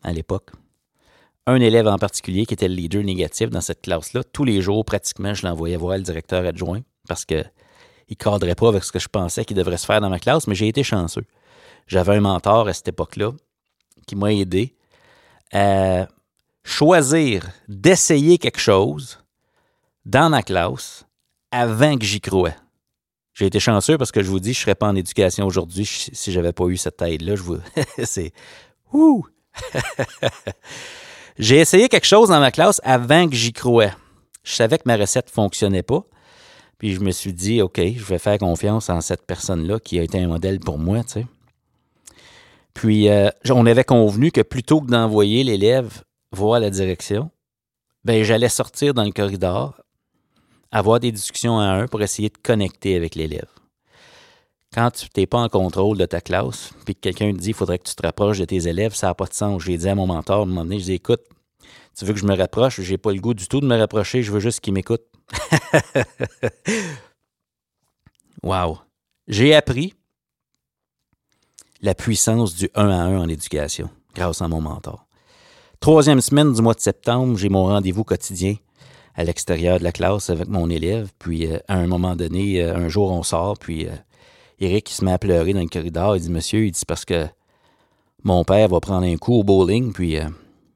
à 0.01 0.11
l'époque. 0.11 0.51
Un 1.45 1.59
élève 1.59 1.87
en 1.87 1.97
particulier 1.97 2.45
qui 2.45 2.53
était 2.53 2.67
le 2.67 2.75
leader 2.75 3.03
négatif 3.03 3.49
dans 3.49 3.61
cette 3.61 3.81
classe-là. 3.81 4.23
Tous 4.23 4.45
les 4.45 4.61
jours, 4.61 4.85
pratiquement, 4.85 5.33
je 5.33 5.45
l'envoyais 5.45 5.77
voir 5.77 5.97
le 5.97 6.03
directeur 6.03 6.45
adjoint 6.45 6.81
parce 7.07 7.25
que 7.25 7.43
il 8.07 8.17
cadrait 8.17 8.55
pas 8.55 8.69
avec 8.69 8.83
ce 8.83 8.91
que 8.91 8.99
je 8.99 9.07
pensais 9.07 9.45
qu'il 9.45 9.57
devrait 9.57 9.77
se 9.77 9.85
faire 9.85 10.01
dans 10.01 10.09
ma 10.09 10.19
classe, 10.19 10.47
mais 10.47 10.55
j'ai 10.55 10.67
été 10.67 10.83
chanceux. 10.83 11.25
J'avais 11.87 12.15
un 12.15 12.21
mentor 12.21 12.67
à 12.67 12.73
cette 12.73 12.87
époque-là 12.87 13.31
qui 14.07 14.15
m'a 14.15 14.33
aidé 14.33 14.75
à 15.51 16.07
choisir 16.63 17.49
d'essayer 17.67 18.37
quelque 18.37 18.59
chose 18.59 19.19
dans 20.05 20.29
ma 20.29 20.43
classe 20.43 21.05
avant 21.51 21.97
que 21.97 22.05
j'y 22.05 22.21
croie. 22.21 22.53
J'ai 23.33 23.47
été 23.47 23.59
chanceux 23.59 23.97
parce 23.97 24.11
que 24.11 24.21
je 24.21 24.29
vous 24.29 24.39
dis, 24.39 24.53
je 24.53 24.59
ne 24.59 24.63
serais 24.63 24.75
pas 24.75 24.87
en 24.87 24.95
éducation 24.95 25.45
aujourd'hui 25.45 25.85
si 25.85 26.31
je 26.31 26.39
n'avais 26.39 26.53
pas 26.53 26.65
eu 26.65 26.77
cette 26.77 27.01
aide-là. 27.01 27.35
Vous... 27.35 27.57
C'est... 28.03 28.31
Ouh! 28.91 29.25
J'ai 31.39 31.57
essayé 31.57 31.89
quelque 31.89 32.05
chose 32.05 32.29
dans 32.29 32.39
ma 32.39 32.51
classe 32.51 32.79
avant 32.83 33.27
que 33.27 33.35
j'y 33.35 33.53
croie. 33.53 33.91
Je 34.43 34.53
savais 34.53 34.77
que 34.77 34.83
ma 34.85 34.97
recette 34.97 35.27
ne 35.27 35.31
fonctionnait 35.31 35.83
pas. 35.83 36.03
Puis 36.83 36.95
je 36.95 36.99
me 36.99 37.11
suis 37.11 37.31
dit, 37.31 37.61
OK, 37.61 37.79
je 37.79 38.03
vais 38.03 38.19
faire 38.19 38.37
confiance 38.37 38.89
en 38.89 38.99
cette 38.99 39.25
personne-là 39.25 39.79
qui 39.79 39.99
a 39.99 40.03
été 40.03 40.19
un 40.19 40.27
modèle 40.27 40.59
pour 40.59 40.77
moi, 40.77 41.01
tu 41.05 41.13
sais. 41.13 41.27
Puis 42.73 43.07
euh, 43.07 43.29
on 43.49 43.65
avait 43.65 43.85
convenu 43.85 44.33
que 44.33 44.41
plutôt 44.41 44.81
que 44.81 44.87
d'envoyer 44.87 45.45
l'élève 45.45 46.03
voir 46.33 46.59
la 46.59 46.69
direction, 46.69 47.31
ben 48.03 48.21
j'allais 48.25 48.49
sortir 48.49 48.93
dans 48.93 49.05
le 49.05 49.13
corridor, 49.13 49.79
avoir 50.73 50.99
des 50.99 51.13
discussions 51.13 51.57
à 51.57 51.67
un 51.67 51.87
pour 51.87 52.01
essayer 52.01 52.27
de 52.27 52.37
connecter 52.43 52.97
avec 52.97 53.15
l'élève. 53.15 53.47
Quand 54.73 54.91
tu 54.91 55.07
n'es 55.15 55.25
pas 55.25 55.39
en 55.39 55.47
contrôle 55.47 55.97
de 55.97 56.05
ta 56.05 56.19
classe, 56.19 56.73
puis 56.83 56.95
que 56.95 56.99
quelqu'un 56.99 57.31
te 57.31 57.37
dit 57.37 57.51
il 57.51 57.53
faudrait 57.53 57.79
que 57.79 57.87
tu 57.87 57.95
te 57.95 58.05
rapproches 58.05 58.39
de 58.39 58.45
tes 58.45 58.67
élèves, 58.67 58.93
ça 58.93 59.07
n'a 59.07 59.13
pas 59.13 59.27
de 59.27 59.33
sens. 59.33 59.63
J'ai 59.63 59.77
dit 59.77 59.87
à 59.87 59.95
mon 59.95 60.07
mentor, 60.07 60.39
à 60.39 60.43
un 60.43 60.47
moment 60.47 60.65
donné, 60.65 60.79
je 60.79 60.83
dis 60.83 60.93
écoute, 60.95 61.21
tu 61.97 62.03
veux 62.03 62.11
que 62.11 62.19
je 62.19 62.25
me 62.25 62.35
rapproche, 62.35 62.81
j'ai 62.81 62.97
pas 62.97 63.13
le 63.13 63.21
goût 63.21 63.33
du 63.33 63.47
tout 63.47 63.61
de 63.61 63.67
me 63.67 63.77
rapprocher, 63.77 64.21
je 64.21 64.33
veux 64.33 64.41
juste 64.41 64.59
qu'il 64.59 64.73
m'écoute. 64.73 65.03
wow. 68.43 68.79
J'ai 69.27 69.55
appris 69.55 69.93
la 71.81 71.95
puissance 71.95 72.55
du 72.55 72.69
1 72.75 72.89
à 72.89 73.03
1 73.03 73.19
en 73.19 73.27
éducation 73.27 73.89
grâce 74.15 74.41
à 74.41 74.47
mon 74.47 74.61
mentor. 74.61 75.05
Troisième 75.79 76.21
semaine 76.21 76.53
du 76.53 76.61
mois 76.61 76.75
de 76.75 76.79
septembre, 76.79 77.37
j'ai 77.37 77.49
mon 77.49 77.65
rendez-vous 77.65 78.05
quotidien 78.05 78.55
à 79.15 79.23
l'extérieur 79.23 79.79
de 79.79 79.83
la 79.83 79.91
classe 79.91 80.29
avec 80.29 80.47
mon 80.47 80.69
élève. 80.69 81.11
Puis 81.19 81.47
euh, 81.47 81.57
à 81.67 81.75
un 81.75 81.87
moment 81.87 82.15
donné, 82.15 82.61
euh, 82.61 82.75
un 82.75 82.87
jour, 82.87 83.11
on 83.11 83.23
sort, 83.23 83.57
puis 83.59 83.87
euh, 83.87 83.95
Eric 84.59 84.89
se 84.89 85.03
met 85.03 85.11
à 85.11 85.17
pleurer 85.17 85.53
dans 85.53 85.61
le 85.61 85.67
corridor. 85.67 86.15
Il 86.15 86.21
dit 86.21 86.31
Monsieur, 86.31 86.65
il 86.65 86.71
dit 86.71 86.85
parce 86.87 87.05
que 87.05 87.27
mon 88.23 88.45
père 88.45 88.69
va 88.69 88.79
prendre 88.79 89.05
un 89.05 89.17
coup 89.17 89.33
au 89.33 89.43
bowling, 89.43 89.91
puis 89.91 90.17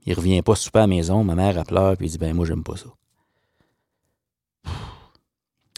il 0.05 0.13
revient 0.13 0.41
pas 0.41 0.55
super 0.55 0.79
à 0.79 0.83
la 0.83 0.87
maison. 0.87 1.23
Ma 1.23 1.35
mère 1.35 1.57
a 1.57 1.63
pleuré, 1.63 1.95
puis 1.95 2.07
il 2.07 2.11
dit 2.11 2.17
Ben, 2.17 2.35
moi, 2.35 2.45
j'aime 2.45 2.63
pas 2.63 2.75
ça. 2.75 2.87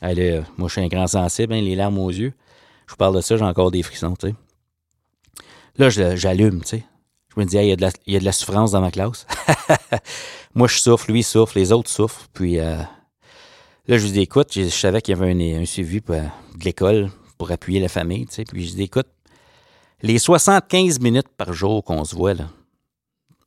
Allez, 0.02 0.42
moi, 0.58 0.68
je 0.68 0.74
suis 0.74 0.82
un 0.82 0.88
grand 0.88 1.08
sensible, 1.08 1.54
hein, 1.54 1.62
les 1.62 1.76
larmes 1.76 2.00
aux 2.00 2.10
yeux. 2.10 2.34
Je 2.88 2.94
vous 2.94 2.98
parle 2.98 3.16
de 3.16 3.22
ça, 3.22 3.38
j'ai 3.38 3.44
encore 3.44 3.72
des 3.72 3.84
frissons, 3.84 4.16
tu 4.16 4.30
sais. 4.30 4.36
Là, 5.78 5.90
j'allume, 5.90 6.62
tu 6.62 6.70
sais. 6.70 6.84
Je 7.34 7.40
me 7.40 7.46
dis, 7.46 7.56
il, 7.56 7.68
y 7.68 7.72
a 7.72 8.20
de 8.20 8.26
la, 8.26 8.32
souffrance 8.32 8.72
dans 8.72 8.82
ma 8.82 8.92
classe. 8.92 9.28
Moi, 10.56 10.68
je 10.68 10.80
souffre, 10.80 11.12
lui 11.12 11.24
souffre, 11.24 11.58
les 11.58 11.72
autres 11.72 11.90
souffrent. 11.90 12.28
Puis 12.34 12.60
euh, 12.60 12.78
là, 13.88 13.98
je 13.98 14.04
lui 14.04 14.12
dis, 14.12 14.22
écoute, 14.22 14.52
je, 14.54 14.68
savais 14.68 15.02
qu'il 15.02 15.16
y 15.16 15.22
avait 15.22 15.56
un, 15.56 15.66
suivi 15.66 16.02
de 16.02 16.22
l'école 16.66 17.12
pour 17.38 17.52
appuyer 17.52 17.80
la 17.80 17.88
famille. 17.88 18.26
Tu 18.26 18.34
sais, 18.34 18.44
puis 18.44 18.68
je 18.68 18.74
dis, 18.74 18.84
écoute, 18.84 19.08
les 20.02 20.18
75 20.18 21.00
minutes 21.00 21.30
par 21.30 21.54
jour 21.54 21.84
qu'on 21.84 22.04
se 22.04 22.16
voit 22.16 22.34
là, 22.34 22.50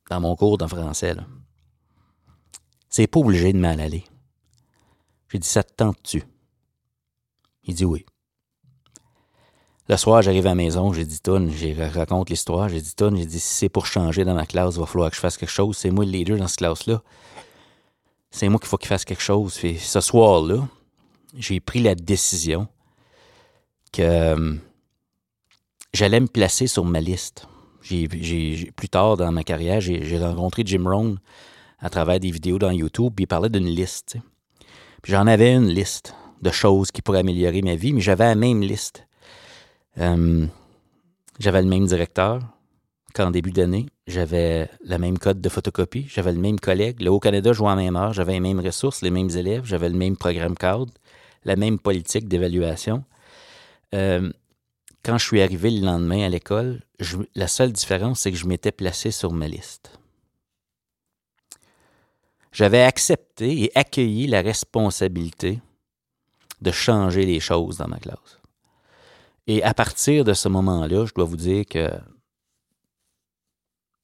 dans 0.09 0.21
mon 0.21 0.35
cours 0.35 0.57
de 0.57 0.65
français, 0.65 1.15
c'est 2.89 3.07
pas 3.07 3.19
obligé 3.19 3.51
de 3.51 3.59
mal 3.59 3.81
aller. 3.81 4.05
J'ai 5.29 5.39
dit, 5.39 5.47
ça 5.47 5.63
te 5.63 5.73
tente-tu? 5.73 6.23
Il 7.65 7.75
dit 7.75 7.85
oui. 7.85 8.05
Le 9.89 9.97
soir, 9.97 10.21
j'arrive 10.21 10.45
à 10.45 10.49
la 10.49 10.55
maison, 10.55 10.93
j'ai 10.93 11.05
dit 11.05 11.19
Toun, 11.19 11.51
j'ai 11.51 11.73
raconte 11.73 12.29
l'histoire, 12.29 12.69
j'ai 12.69 12.79
dit 12.79 12.95
Toun, 12.95 13.17
j'ai 13.17 13.25
dit 13.25 13.39
si 13.39 13.53
c'est 13.53 13.69
pour 13.69 13.85
changer 13.85 14.23
dans 14.23 14.33
ma 14.33 14.45
classe, 14.45 14.75
il 14.75 14.79
va 14.79 14.85
falloir 14.85 15.09
que 15.09 15.15
je 15.15 15.21
fasse 15.21 15.37
quelque 15.37 15.49
chose. 15.49 15.75
C'est 15.75 15.91
moi 15.91 16.05
le 16.05 16.11
leader 16.11 16.37
dans 16.37 16.47
cette 16.47 16.59
classe-là. 16.59 17.01
C'est 18.31 18.47
moi 18.47 18.59
qu'il 18.59 18.69
faut 18.69 18.77
qu'il 18.77 18.87
fasse 18.87 19.03
quelque 19.03 19.21
chose. 19.21 19.53
Ce 19.53 20.01
soir-là, 20.01 20.67
j'ai 21.37 21.59
pris 21.59 21.81
la 21.81 21.95
décision 21.95 22.67
que 23.91 24.01
euh, 24.01 24.55
j'allais 25.93 26.19
me 26.19 26.27
placer 26.27 26.67
sur 26.67 26.85
ma 26.85 27.01
liste. 27.01 27.47
Plus 27.81 28.89
tard 28.89 29.17
dans 29.17 29.31
ma 29.33 29.43
carrière, 29.43 29.81
j'ai, 29.81 30.17
rencontré 30.17 30.63
Jim 30.65 30.83
Rohn 30.85 31.19
à 31.79 31.89
travers 31.89 32.19
des 32.19 32.31
vidéos 32.31 32.57
dans 32.57 32.71
YouTube, 32.71 33.11
puis 33.15 33.23
il 33.23 33.27
parlait 33.27 33.49
d'une 33.49 33.67
liste. 33.67 34.15
J'en 35.03 35.27
avais 35.27 35.53
une 35.53 35.67
liste 35.67 36.15
de 36.43 36.51
choses 36.51 36.91
qui 36.91 37.01
pourraient 37.01 37.19
améliorer 37.19 37.61
ma 37.61 37.75
vie, 37.75 37.93
mais 37.93 38.01
j'avais 38.01 38.25
la 38.25 38.35
même 38.35 38.61
liste. 38.61 39.07
Euh, 39.97 40.45
j'avais 41.39 41.61
le 41.61 41.67
même 41.67 41.85
directeur 41.87 42.41
qu'en 43.13 43.31
début 43.31 43.51
d'année. 43.51 43.87
J'avais 44.07 44.69
le 44.85 44.97
même 44.97 45.17
code 45.17 45.41
de 45.41 45.49
photocopie. 45.49 46.05
J'avais 46.09 46.33
le 46.33 46.39
même 46.39 46.59
collègue. 46.59 47.01
Le 47.01 47.09
Haut-Canada 47.09 47.53
jouait 47.53 47.69
en 47.69 47.75
même 47.75 47.95
heure. 47.95 48.13
J'avais 48.13 48.33
les 48.33 48.39
mêmes 48.39 48.59
ressources, 48.59 49.01
les 49.01 49.11
mêmes 49.11 49.29
élèves. 49.29 49.65
J'avais 49.65 49.89
le 49.89 49.95
même 49.95 50.17
programme 50.17 50.55
cadre, 50.55 50.91
la 51.45 51.55
même 51.55 51.79
politique 51.79 52.27
d'évaluation. 52.27 53.03
Euh, 53.95 54.31
quand 55.03 55.17
je 55.17 55.25
suis 55.25 55.41
arrivé 55.41 55.69
le 55.69 55.85
lendemain 55.85 56.25
à 56.25 56.29
l'école, 56.29 56.81
la 57.35 57.47
seule 57.47 57.71
différence, 57.71 58.21
c'est 58.21 58.31
que 58.31 58.37
je 58.37 58.47
m'étais 58.47 58.71
placé 58.71 59.11
sur 59.11 59.33
ma 59.33 59.47
liste. 59.47 59.99
J'avais 62.51 62.83
accepté 62.83 63.63
et 63.63 63.71
accueilli 63.75 64.27
la 64.27 64.41
responsabilité 64.41 65.59
de 66.63 66.71
changer 66.71 67.25
les 67.25 67.39
choses 67.39 67.77
dans 67.77 67.87
ma 67.87 67.99
classe. 67.99 68.39
Et 69.47 69.61
à 69.63 69.73
partir 69.73 70.23
de 70.23 70.33
ce 70.33 70.47
moment-là, 70.49 71.05
je 71.05 71.13
dois 71.13 71.25
vous 71.25 71.37
dire 71.37 71.65
que 71.65 71.89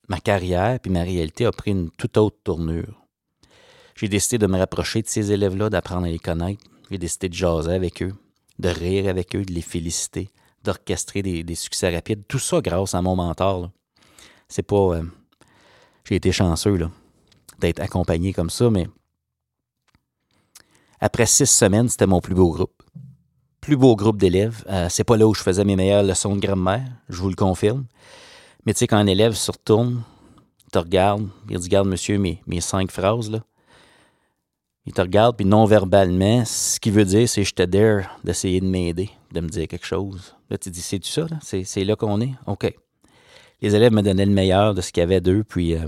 ma 0.09 0.19
carrière 0.19 0.79
puis 0.79 0.91
ma 0.91 1.03
réalité 1.03 1.45
a 1.45 1.51
pris 1.51 1.71
une 1.71 1.89
toute 1.91 2.17
autre 2.17 2.37
tournure. 2.43 3.05
J'ai 3.95 4.09
décidé 4.09 4.37
de 4.37 4.47
me 4.47 4.57
rapprocher 4.57 5.01
de 5.01 5.07
ces 5.07 5.31
élèves-là, 5.31 5.69
d'apprendre 5.69 6.05
à 6.05 6.09
les 6.09 6.19
connaître. 6.19 6.63
J'ai 6.91 6.97
décidé 6.97 7.29
de 7.29 7.33
jaser 7.33 7.73
avec 7.73 8.01
eux, 8.01 8.13
de 8.57 8.69
rire 8.69 9.09
avec 9.09 9.35
eux, 9.35 9.43
de 9.43 9.53
les 9.53 9.61
féliciter, 9.61 10.29
d'orchestrer 10.63 11.21
des, 11.21 11.55
succès 11.55 11.93
rapides. 11.93 12.23
Tout 12.27 12.39
ça 12.39 12.61
grâce 12.61 12.93
à 12.93 13.01
mon 13.01 13.15
mentor. 13.15 13.71
C'est 14.47 14.63
pas. 14.63 14.95
Euh, 14.95 15.03
j'ai 16.05 16.15
été 16.15 16.31
chanceux 16.31 16.79
d'être 17.59 17.79
accompagné 17.79 18.33
comme 18.33 18.49
ça, 18.49 18.69
mais 18.69 18.87
après 20.99 21.25
six 21.25 21.45
semaines, 21.45 21.89
c'était 21.89 22.07
mon 22.07 22.21
plus 22.21 22.35
beau 22.35 22.51
groupe 22.51 22.79
plus 23.69 23.77
beau 23.77 23.95
groupe 23.95 24.17
d'élèves. 24.17 24.63
Euh, 24.67 24.87
c'est 24.89 25.03
pas 25.03 25.15
là 25.15 25.27
où 25.27 25.33
je 25.35 25.41
faisais 25.41 25.63
mes 25.63 25.75
meilleures 25.75 26.01
leçons 26.01 26.35
de 26.35 26.41
grammaire, 26.41 26.87
je 27.07 27.21
vous 27.21 27.29
le 27.29 27.35
confirme. 27.35 27.85
Mais 28.65 28.73
tu 28.73 28.79
sais, 28.79 28.87
quand 28.87 28.97
un 28.97 29.05
élève 29.05 29.33
se 29.33 29.51
retourne, 29.51 30.01
il 30.65 30.71
te 30.71 30.79
regarde, 30.79 31.27
il 31.49 31.57
dit 31.57 31.67
Regarde, 31.67 31.87
monsieur, 31.87 32.17
mes, 32.17 32.41
mes 32.47 32.61
cinq 32.61 32.91
phrases, 32.91 33.29
là. 33.29 33.43
Il 34.85 34.93
te 34.93 35.01
regarde, 35.01 35.35
puis 35.35 35.45
non-verbalement, 35.45 36.43
ce 36.45 36.79
qu'il 36.79 36.93
veut 36.93 37.05
dire, 37.05 37.29
c'est 37.29 37.43
je 37.43 37.53
te 37.53 37.61
dare 37.61 38.19
d'essayer 38.23 38.59
de 38.59 38.65
m'aider, 38.65 39.11
de 39.31 39.41
me 39.41 39.47
dire 39.47 39.67
quelque 39.67 39.85
chose. 39.85 40.35
Là, 40.49 40.57
tu 40.57 40.71
dis 40.71 40.81
C'est-tu 40.81 41.11
ça, 41.11 41.27
là? 41.29 41.37
C'est 41.41 41.83
là 41.83 41.95
qu'on 41.95 42.21
est? 42.21 42.33
OK. 42.47 42.73
Les 43.61 43.75
élèves 43.75 43.93
me 43.93 44.01
donnaient 44.01 44.25
le 44.25 44.31
meilleur 44.31 44.73
de 44.73 44.81
ce 44.81 44.91
qu'il 44.91 45.01
y 45.01 45.03
avait 45.03 45.21
d'eux, 45.21 45.43
puis 45.43 45.75
euh, 45.75 45.85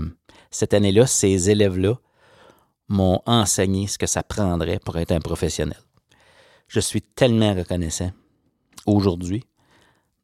cette 0.50 0.72
année-là, 0.72 1.06
ces 1.06 1.50
élèves-là 1.50 1.98
m'ont 2.88 3.20
enseigné 3.26 3.86
ce 3.86 3.98
que 3.98 4.06
ça 4.06 4.22
prendrait 4.22 4.78
pour 4.78 4.96
être 4.98 5.12
un 5.12 5.20
professionnel. 5.20 5.80
Je 6.68 6.80
suis 6.80 7.02
tellement 7.02 7.54
reconnaissant 7.54 8.12
aujourd'hui 8.86 9.44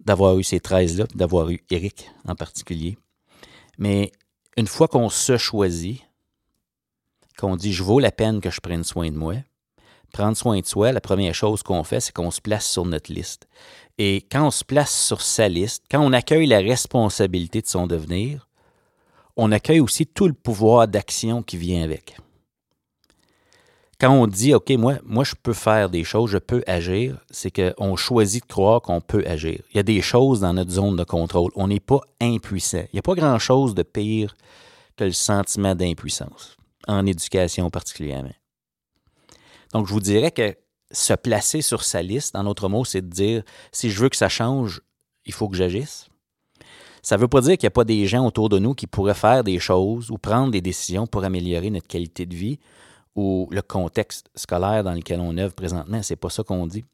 d'avoir 0.01 0.39
eu 0.39 0.45
ces 0.45 0.59
13-là, 0.59 1.07
d'avoir 1.15 1.51
eu 1.51 1.63
Eric 1.71 2.11
en 2.27 2.35
particulier. 2.35 2.97
Mais 3.79 4.13
une 4.57 4.67
fois 4.67 4.89
qu'on 4.89 5.09
se 5.09 5.37
choisit, 5.37 6.03
qu'on 7.39 7.57
dit 7.57 7.73
je 7.73 7.83
vaux 7.83 8.01
la 8.01 8.11
peine 8.11 8.41
que 8.41 8.51
je 8.51 8.61
prenne 8.61 8.85
soin 8.85 9.11
de 9.11 9.17
moi, 9.17 9.35
prendre 10.13 10.37
soin 10.37 10.59
de 10.59 10.67
soi, 10.67 10.93
la 10.93 11.01
première 11.01 11.35
chose 11.35 11.63
qu'on 11.63 11.85
fait, 11.85 12.01
c'est 12.01 12.13
qu'on 12.13 12.31
se 12.31 12.41
place 12.41 12.67
sur 12.67 12.85
notre 12.85 13.13
liste. 13.13 13.49
Et 13.99 14.27
quand 14.31 14.47
on 14.47 14.51
se 14.51 14.65
place 14.65 15.07
sur 15.07 15.21
sa 15.21 15.49
liste, 15.49 15.85
quand 15.91 16.01
on 16.01 16.13
accueille 16.13 16.47
la 16.47 16.59
responsabilité 16.59 17.61
de 17.61 17.67
son 17.67 17.87
devenir, 17.87 18.49
on 19.37 19.53
accueille 19.53 19.81
aussi 19.81 20.07
tout 20.07 20.27
le 20.27 20.35
pouvoir 20.35 20.89
d'action 20.89 21.43
qui 21.43 21.57
vient 21.57 21.83
avec 21.83 22.17
quand 24.01 24.13
on 24.13 24.29
dit, 24.29 24.55
OK, 24.55 24.71
moi, 24.71 25.25
je 25.25 25.35
peux 25.43 25.53
faire 25.53 25.91
des 25.91 26.05
choses, 26.05 26.31
je 26.31 26.39
peux 26.39 26.63
agir, 26.69 27.19
c'est 27.31 27.51
qu'on 27.51 27.97
choisit 27.97 28.45
de 28.45 28.49
croire 28.49 28.81
qu'on 28.81 29.01
peut 29.01 29.25
agir. 29.27 29.61
Il 29.73 29.77
y 29.77 29.81
a 29.81 29.83
des 29.83 30.03
choses 30.03 30.41
dans 30.41 30.53
notre 30.55 30.71
zone 30.71 30.95
de 30.95 31.03
contrôle. 31.03 31.51
On 31.57 31.67
n'est 31.67 31.81
pas 31.81 32.01
impuissant. 32.21 32.85
Il 32.93 32.95
n'y 32.95 32.99
a 33.01 33.03
pas 33.03 33.15
grand-chose 33.15 33.75
de 33.75 33.83
pire 33.83 34.37
que 34.97 35.05
le 35.05 35.13
sentiment 35.13 35.75
d'impuissance, 35.75 36.57
en 36.87 37.07
éducation 37.07 37.71
particulièrement. 37.71 38.35
Donc, 39.73 39.89
je 39.89 39.93
vous 39.93 40.01
dirais 40.01 40.31
que 40.31 40.57
se 40.93 41.13
placer 41.15 41.61
sur 41.61 41.83
sa 41.83 42.01
liste, 42.01 42.37
en 42.37 42.47
autre 42.47 42.69
mot, 42.69 42.85
c'est 42.85 43.03
de 43.03 43.13
dire, 43.13 43.43
si 43.73 43.91
je 43.91 44.01
veux 44.01 44.09
que 44.09 44.17
ça 44.17 44.29
change, 44.29 44.81
il 45.27 45.33
faut 45.33 45.49
que 45.49 45.57
j'agisse. 45.57 46.09
Ça 47.03 47.17
ne 47.17 47.21
veut 47.21 47.29
pas 47.29 47.41
dire 47.41 47.59
qu'il 47.59 47.67
n'y 47.67 47.69
a 47.69 47.71
pas 47.73 47.85
des 47.85 48.07
gens 48.07 48.25
autour 48.25 48.49
de 48.49 48.59
nous 48.59 48.75
qui 48.75 48.87
pourraient 48.87 49.15
faire 49.15 49.43
des 49.43 49.59
choses 49.59 50.11
ou 50.11 50.19
prendre 50.19 50.53
des 50.53 50.61
décisions 50.61 51.07
pour 51.07 51.25
améliorer 51.25 51.71
notre 51.71 51.89
qualité 51.89 52.27
de 52.27 52.35
vie 52.35 52.59
ou 53.19 53.49
le 53.51 53.63
contexte 53.63 54.31
scolaire 54.37 54.85
dans 54.85 54.93
lequel 54.93 55.19
on 55.19 55.37
œuvre 55.39 55.53
présentement. 55.53 56.05
C'est 56.05 56.15
pas 56.15 56.31
ça 56.31 56.45
qu'on 56.45 56.69
dit. 56.69 56.85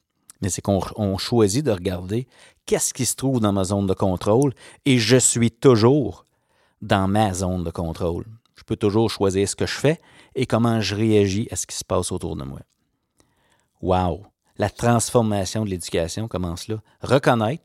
Mais 0.40 0.48
c'est 0.48 0.62
qu'on 0.62 1.18
choisit 1.18 1.62
de 1.62 1.70
regarder 1.70 2.26
qu'est-ce 2.64 2.94
qui 2.94 3.04
se 3.04 3.14
trouve 3.14 3.40
dans 3.40 3.52
ma 3.52 3.64
zone 3.64 3.86
de 3.86 3.92
contrôle 3.92 4.54
et 4.86 4.98
je 4.98 5.18
suis 5.18 5.50
toujours 5.50 6.24
dans 6.80 7.08
ma 7.08 7.34
zone 7.34 7.62
de 7.62 7.70
contrôle. 7.70 8.24
Je 8.54 8.62
peux 8.62 8.76
toujours 8.76 9.10
choisir 9.10 9.46
ce 9.46 9.54
que 9.54 9.66
je 9.66 9.74
fais 9.74 10.00
et 10.34 10.46
comment 10.46 10.80
je 10.80 10.94
réagis 10.94 11.46
à 11.50 11.56
ce 11.56 11.66
qui 11.66 11.76
se 11.76 11.84
passe 11.84 12.10
autour 12.10 12.36
de 12.36 12.44
moi. 12.44 12.60
Wow! 13.82 14.24
La 14.56 14.70
transformation 14.70 15.66
de 15.66 15.70
l'éducation 15.70 16.26
commence 16.26 16.68
là. 16.68 16.76
Reconnaître 17.02 17.64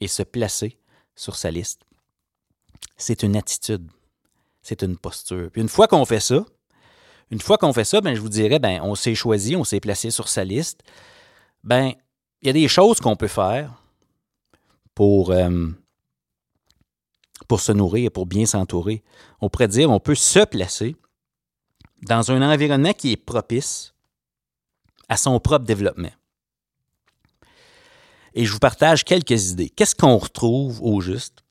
et 0.00 0.08
se 0.08 0.22
placer 0.22 0.76
sur 1.16 1.34
sa 1.34 1.50
liste. 1.50 1.80
C'est 2.98 3.22
une 3.22 3.36
attitude. 3.36 3.90
C'est 4.60 4.82
une 4.82 4.98
posture. 4.98 5.50
Puis 5.50 5.62
une 5.62 5.68
fois 5.70 5.88
qu'on 5.88 6.04
fait 6.04 6.20
ça, 6.20 6.44
une 7.30 7.40
fois 7.40 7.58
qu'on 7.58 7.72
fait 7.72 7.84
ça, 7.84 8.00
ben, 8.00 8.14
je 8.14 8.20
vous 8.20 8.28
dirais, 8.28 8.58
ben, 8.58 8.80
on 8.82 8.94
s'est 8.94 9.14
choisi, 9.14 9.56
on 9.56 9.64
s'est 9.64 9.80
placé 9.80 10.10
sur 10.10 10.28
sa 10.28 10.44
liste. 10.44 10.82
Ben, 11.62 11.92
il 12.40 12.46
y 12.46 12.50
a 12.50 12.54
des 12.54 12.68
choses 12.68 13.00
qu'on 13.00 13.16
peut 13.16 13.28
faire 13.28 13.82
pour, 14.94 15.30
euh, 15.30 15.68
pour 17.46 17.60
se 17.60 17.72
nourrir 17.72 18.06
et 18.06 18.10
pour 18.10 18.26
bien 18.26 18.46
s'entourer. 18.46 19.02
On 19.40 19.48
pourrait 19.48 19.68
dire, 19.68 19.90
on 19.90 20.00
peut 20.00 20.14
se 20.14 20.44
placer 20.44 20.96
dans 22.02 22.30
un 22.30 22.42
environnement 22.42 22.92
qui 22.92 23.12
est 23.12 23.16
propice 23.16 23.94
à 25.08 25.16
son 25.16 25.40
propre 25.40 25.64
développement. 25.64 26.10
Et 28.34 28.44
je 28.44 28.52
vous 28.52 28.58
partage 28.58 29.04
quelques 29.04 29.50
idées. 29.50 29.68
Qu'est-ce 29.68 29.94
qu'on 29.94 30.16
retrouve 30.16 30.80
au 30.82 31.00
juste 31.00 31.42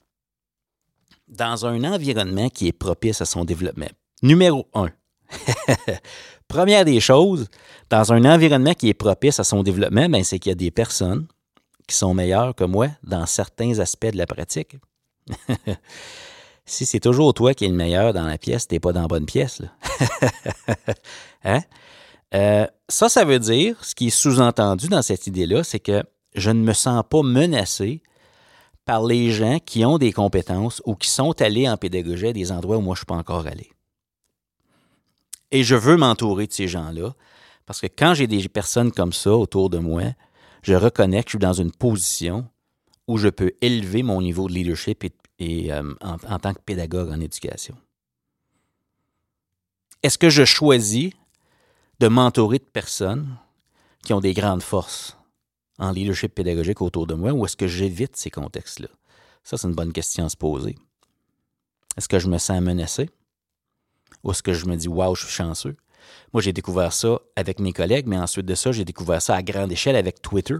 dans 1.28 1.66
un 1.66 1.84
environnement 1.84 2.50
qui 2.50 2.68
est 2.68 2.72
propice 2.72 3.22
à 3.22 3.26
son 3.26 3.44
développement? 3.44 3.90
Numéro 4.22 4.68
un, 4.74 4.90
Première 6.48 6.86
des 6.86 7.00
choses, 7.00 7.48
dans 7.90 8.14
un 8.14 8.24
environnement 8.26 8.74
qui 8.74 8.90
est 8.90 8.94
propice 8.94 9.40
à 9.40 9.44
son 9.44 9.64
développement, 9.64 10.08
ben, 10.10 10.24
c'est 10.24 10.40
qu'il 10.40 10.52
y 10.52 10.54
a 10.54 10.56
des 10.56 10.72
personnes 10.72 11.28
qui 11.88 11.96
sont 11.96 12.14
meilleurs 12.14 12.56
que 12.56 12.64
moi 12.64 12.88
dans 13.04 13.26
certains 13.26 13.80
aspects 13.80 14.12
de 14.12 14.18
la 14.18 14.26
pratique. 14.26 14.78
si 16.66 16.86
c'est 16.86 17.00
toujours 17.00 17.34
toi 17.34 17.54
qui 17.54 17.66
es 17.66 17.70
le 17.70 17.74
meilleur 17.74 18.14
dans 18.14 18.26
la 18.26 18.38
pièce, 18.38 18.68
t'es 18.68 18.80
pas 18.80 18.94
dans 18.94 19.02
la 19.02 19.08
bonne 19.08 19.26
pièce. 19.26 19.62
hein? 21.44 21.62
Euh, 22.34 22.68
ça, 22.90 23.10
ça 23.10 23.24
veut 23.24 23.40
dire, 23.40 23.78
ce 23.84 23.96
qui 23.96 24.08
est 24.08 24.12
sous-entendu 24.12 24.88
dans 24.88 25.02
cette 25.02 25.28
idée-là, 25.28 25.64
c'est 25.64 25.80
que 25.80 26.04
je 26.36 26.52
ne 26.52 26.62
me 26.62 26.74
sens 26.74 27.04
pas 27.10 27.24
menacé 27.24 28.02
par 28.86 29.06
les 29.06 29.32
gens 29.32 29.60
qui 29.60 29.86
ont 29.86 29.98
des 29.98 30.14
compétences 30.14 30.82
ou 30.86 30.96
qui 30.96 31.10
sont 31.10 31.42
allés 31.42 31.70
en 31.70 31.78
pédagogie 31.78 32.28
à 32.28 32.34
des 32.34 32.52
endroits 32.52 32.78
où 32.78 32.82
moi 32.82 32.96
je 32.96 33.00
ne 33.00 33.02
suis 33.02 33.06
pas 33.06 33.16
encore 33.16 33.48
allé. 33.48 33.70
Et 35.52 35.64
je 35.64 35.76
veux 35.76 35.98
m'entourer 35.98 36.48
de 36.48 36.54
ces 36.54 36.68
gens-là 36.68 37.14
parce 37.66 37.82
que 37.82 37.88
quand 37.88 38.14
j'ai 38.14 38.28
des 38.28 38.48
personnes 38.50 38.92
comme 38.92 39.14
ça 39.14 39.32
autour 39.32 39.70
de 39.70 39.78
moi, 39.78 40.04
je 40.64 40.74
reconnais 40.74 41.24
que 41.24 41.30
je 41.30 41.38
suis 41.38 41.40
dans 41.40 41.54
une 41.54 41.72
position 41.72 42.48
où 43.08 43.18
je 43.18 43.30
peux 43.30 43.54
élever 43.62 44.04
mon 44.04 44.22
niveau 44.22 44.48
de 44.48 44.54
leadership 44.54 45.06
euh, 45.42 45.94
en, 46.02 46.40
tant 46.40 46.54
que 46.54 46.62
pédagogue 46.62 47.10
en 47.10 47.22
éducation. 47.22 47.76
Est-ce 50.04 50.18
que 50.18 50.30
je 50.30 50.46
choisis 50.46 51.12
de 52.00 52.08
m'entourer 52.08 52.60
de 52.60 52.64
personnes 52.64 53.38
qui 54.04 54.14
ont 54.14 54.20
des 54.20 54.34
grandes 54.34 54.64
forces 54.64 55.18
en 55.80 55.92
leadership 55.92 56.34
pédagogique 56.34 56.82
autour 56.82 57.08
de 57.08 57.14
moi 57.14 57.32
ou 57.32 57.46
est-ce 57.46 57.58
que 57.58 57.68
j'évite 57.68 58.16
ces 58.16 58.30
contextes-là? 58.30 58.90
Ça, 59.44 59.58
c'est 59.58 59.68
une 59.68 59.76
bonne 59.76 59.94
question 59.94 60.26
à 60.26 60.30
se 60.30 60.38
poser. 60.38 60.76
Est-ce 61.96 62.08
que 62.08 62.20
je 62.20 62.28
me 62.28 62.38
sens 62.38 62.62
menacé? 62.62 63.10
Ou 64.28 64.32
est-ce 64.32 64.44
que 64.44 64.54
je 64.54 64.66
me 64.66 64.76
dis, 64.76 64.90
waouh, 64.90 65.16
je 65.16 65.24
suis 65.24 65.34
chanceux? 65.34 65.78
Moi, 66.34 66.42
j'ai 66.42 66.52
découvert 66.52 66.92
ça 66.92 67.20
avec 67.38 67.60
mes 67.60 67.72
collègues, 67.72 68.08
mais 68.08 68.18
ensuite 68.18 68.46
de 68.46 68.56
ça, 68.56 68.74
j'ai 68.74 68.84
découvert 68.84 69.22
ça 69.22 69.36
à 69.36 69.42
grande 69.42 69.72
échelle 69.72 69.96
avec 69.96 70.22
Twitter. 70.22 70.58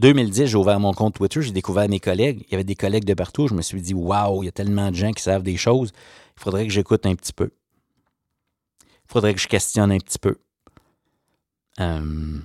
2010, 0.00 0.46
j'ai 0.46 0.56
ouvert 0.56 0.80
mon 0.80 0.94
compte 0.94 1.14
Twitter, 1.14 1.42
j'ai 1.42 1.52
découvert 1.52 1.86
mes 1.86 2.00
collègues. 2.00 2.44
Il 2.46 2.52
y 2.52 2.54
avait 2.54 2.64
des 2.64 2.76
collègues 2.76 3.04
de 3.04 3.12
partout. 3.12 3.46
Je 3.46 3.52
me 3.52 3.60
suis 3.60 3.82
dit, 3.82 3.92
waouh, 3.92 4.42
il 4.42 4.46
y 4.46 4.48
a 4.48 4.52
tellement 4.52 4.90
de 4.90 4.96
gens 4.96 5.12
qui 5.12 5.22
savent 5.22 5.42
des 5.42 5.58
choses. 5.58 5.92
Il 6.38 6.42
faudrait 6.42 6.66
que 6.66 6.72
j'écoute 6.72 7.04
un 7.04 7.14
petit 7.14 7.34
peu. 7.34 7.50
Il 8.80 9.12
faudrait 9.12 9.34
que 9.34 9.40
je 9.40 9.48
questionne 9.48 9.92
un 9.92 9.98
petit 9.98 10.18
peu. 10.18 10.36
Euh, 11.80 12.38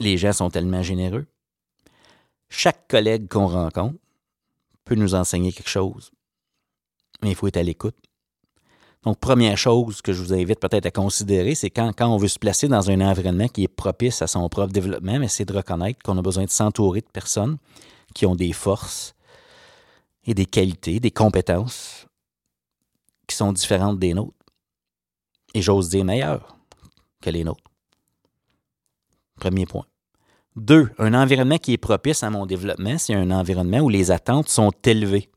les 0.00 0.16
gens 0.16 0.32
sont 0.32 0.48
tellement 0.48 0.82
généreux. 0.82 1.26
Chaque 2.48 2.88
collègue 2.88 3.28
qu'on 3.28 3.46
rencontre 3.46 3.98
peut 4.86 4.94
nous 4.94 5.14
enseigner 5.14 5.52
quelque 5.52 5.68
chose. 5.68 6.12
Mais 7.22 7.30
il 7.30 7.34
faut 7.34 7.46
être 7.46 7.58
à 7.58 7.62
l'écoute. 7.62 8.07
Donc, 9.04 9.18
première 9.20 9.56
chose 9.56 10.02
que 10.02 10.12
je 10.12 10.22
vous 10.22 10.34
invite 10.34 10.58
peut-être 10.58 10.86
à 10.86 10.90
considérer, 10.90 11.54
c'est 11.54 11.70
quand, 11.70 11.92
quand 11.96 12.08
on 12.08 12.16
veut 12.16 12.28
se 12.28 12.38
placer 12.38 12.68
dans 12.68 12.90
un 12.90 13.00
environnement 13.00 13.48
qui 13.48 13.64
est 13.64 13.68
propice 13.68 14.22
à 14.22 14.26
son 14.26 14.48
propre 14.48 14.72
développement, 14.72 15.18
c'est 15.28 15.44
de 15.44 15.52
reconnaître 15.52 16.00
qu'on 16.02 16.18
a 16.18 16.22
besoin 16.22 16.44
de 16.44 16.50
s'entourer 16.50 17.00
de 17.00 17.06
personnes 17.12 17.58
qui 18.14 18.26
ont 18.26 18.34
des 18.34 18.52
forces 18.52 19.14
et 20.26 20.34
des 20.34 20.46
qualités, 20.46 21.00
des 21.00 21.10
compétences 21.10 22.06
qui 23.26 23.36
sont 23.36 23.52
différentes 23.52 23.98
des 23.98 24.14
nôtres. 24.14 24.34
Et 25.54 25.62
j'ose 25.62 25.88
dire 25.88 26.04
meilleures 26.04 26.56
que 27.20 27.30
les 27.30 27.44
nôtres. 27.44 27.70
Premier 29.36 29.66
point. 29.66 29.86
Deux, 30.56 30.90
un 30.98 31.14
environnement 31.14 31.58
qui 31.58 31.72
est 31.72 31.78
propice 31.78 32.22
à 32.24 32.30
mon 32.30 32.44
développement, 32.44 32.98
c'est 32.98 33.14
un 33.14 33.30
environnement 33.30 33.78
où 33.78 33.88
les 33.88 34.10
attentes 34.10 34.48
sont 34.48 34.72
élevées. 34.84 35.30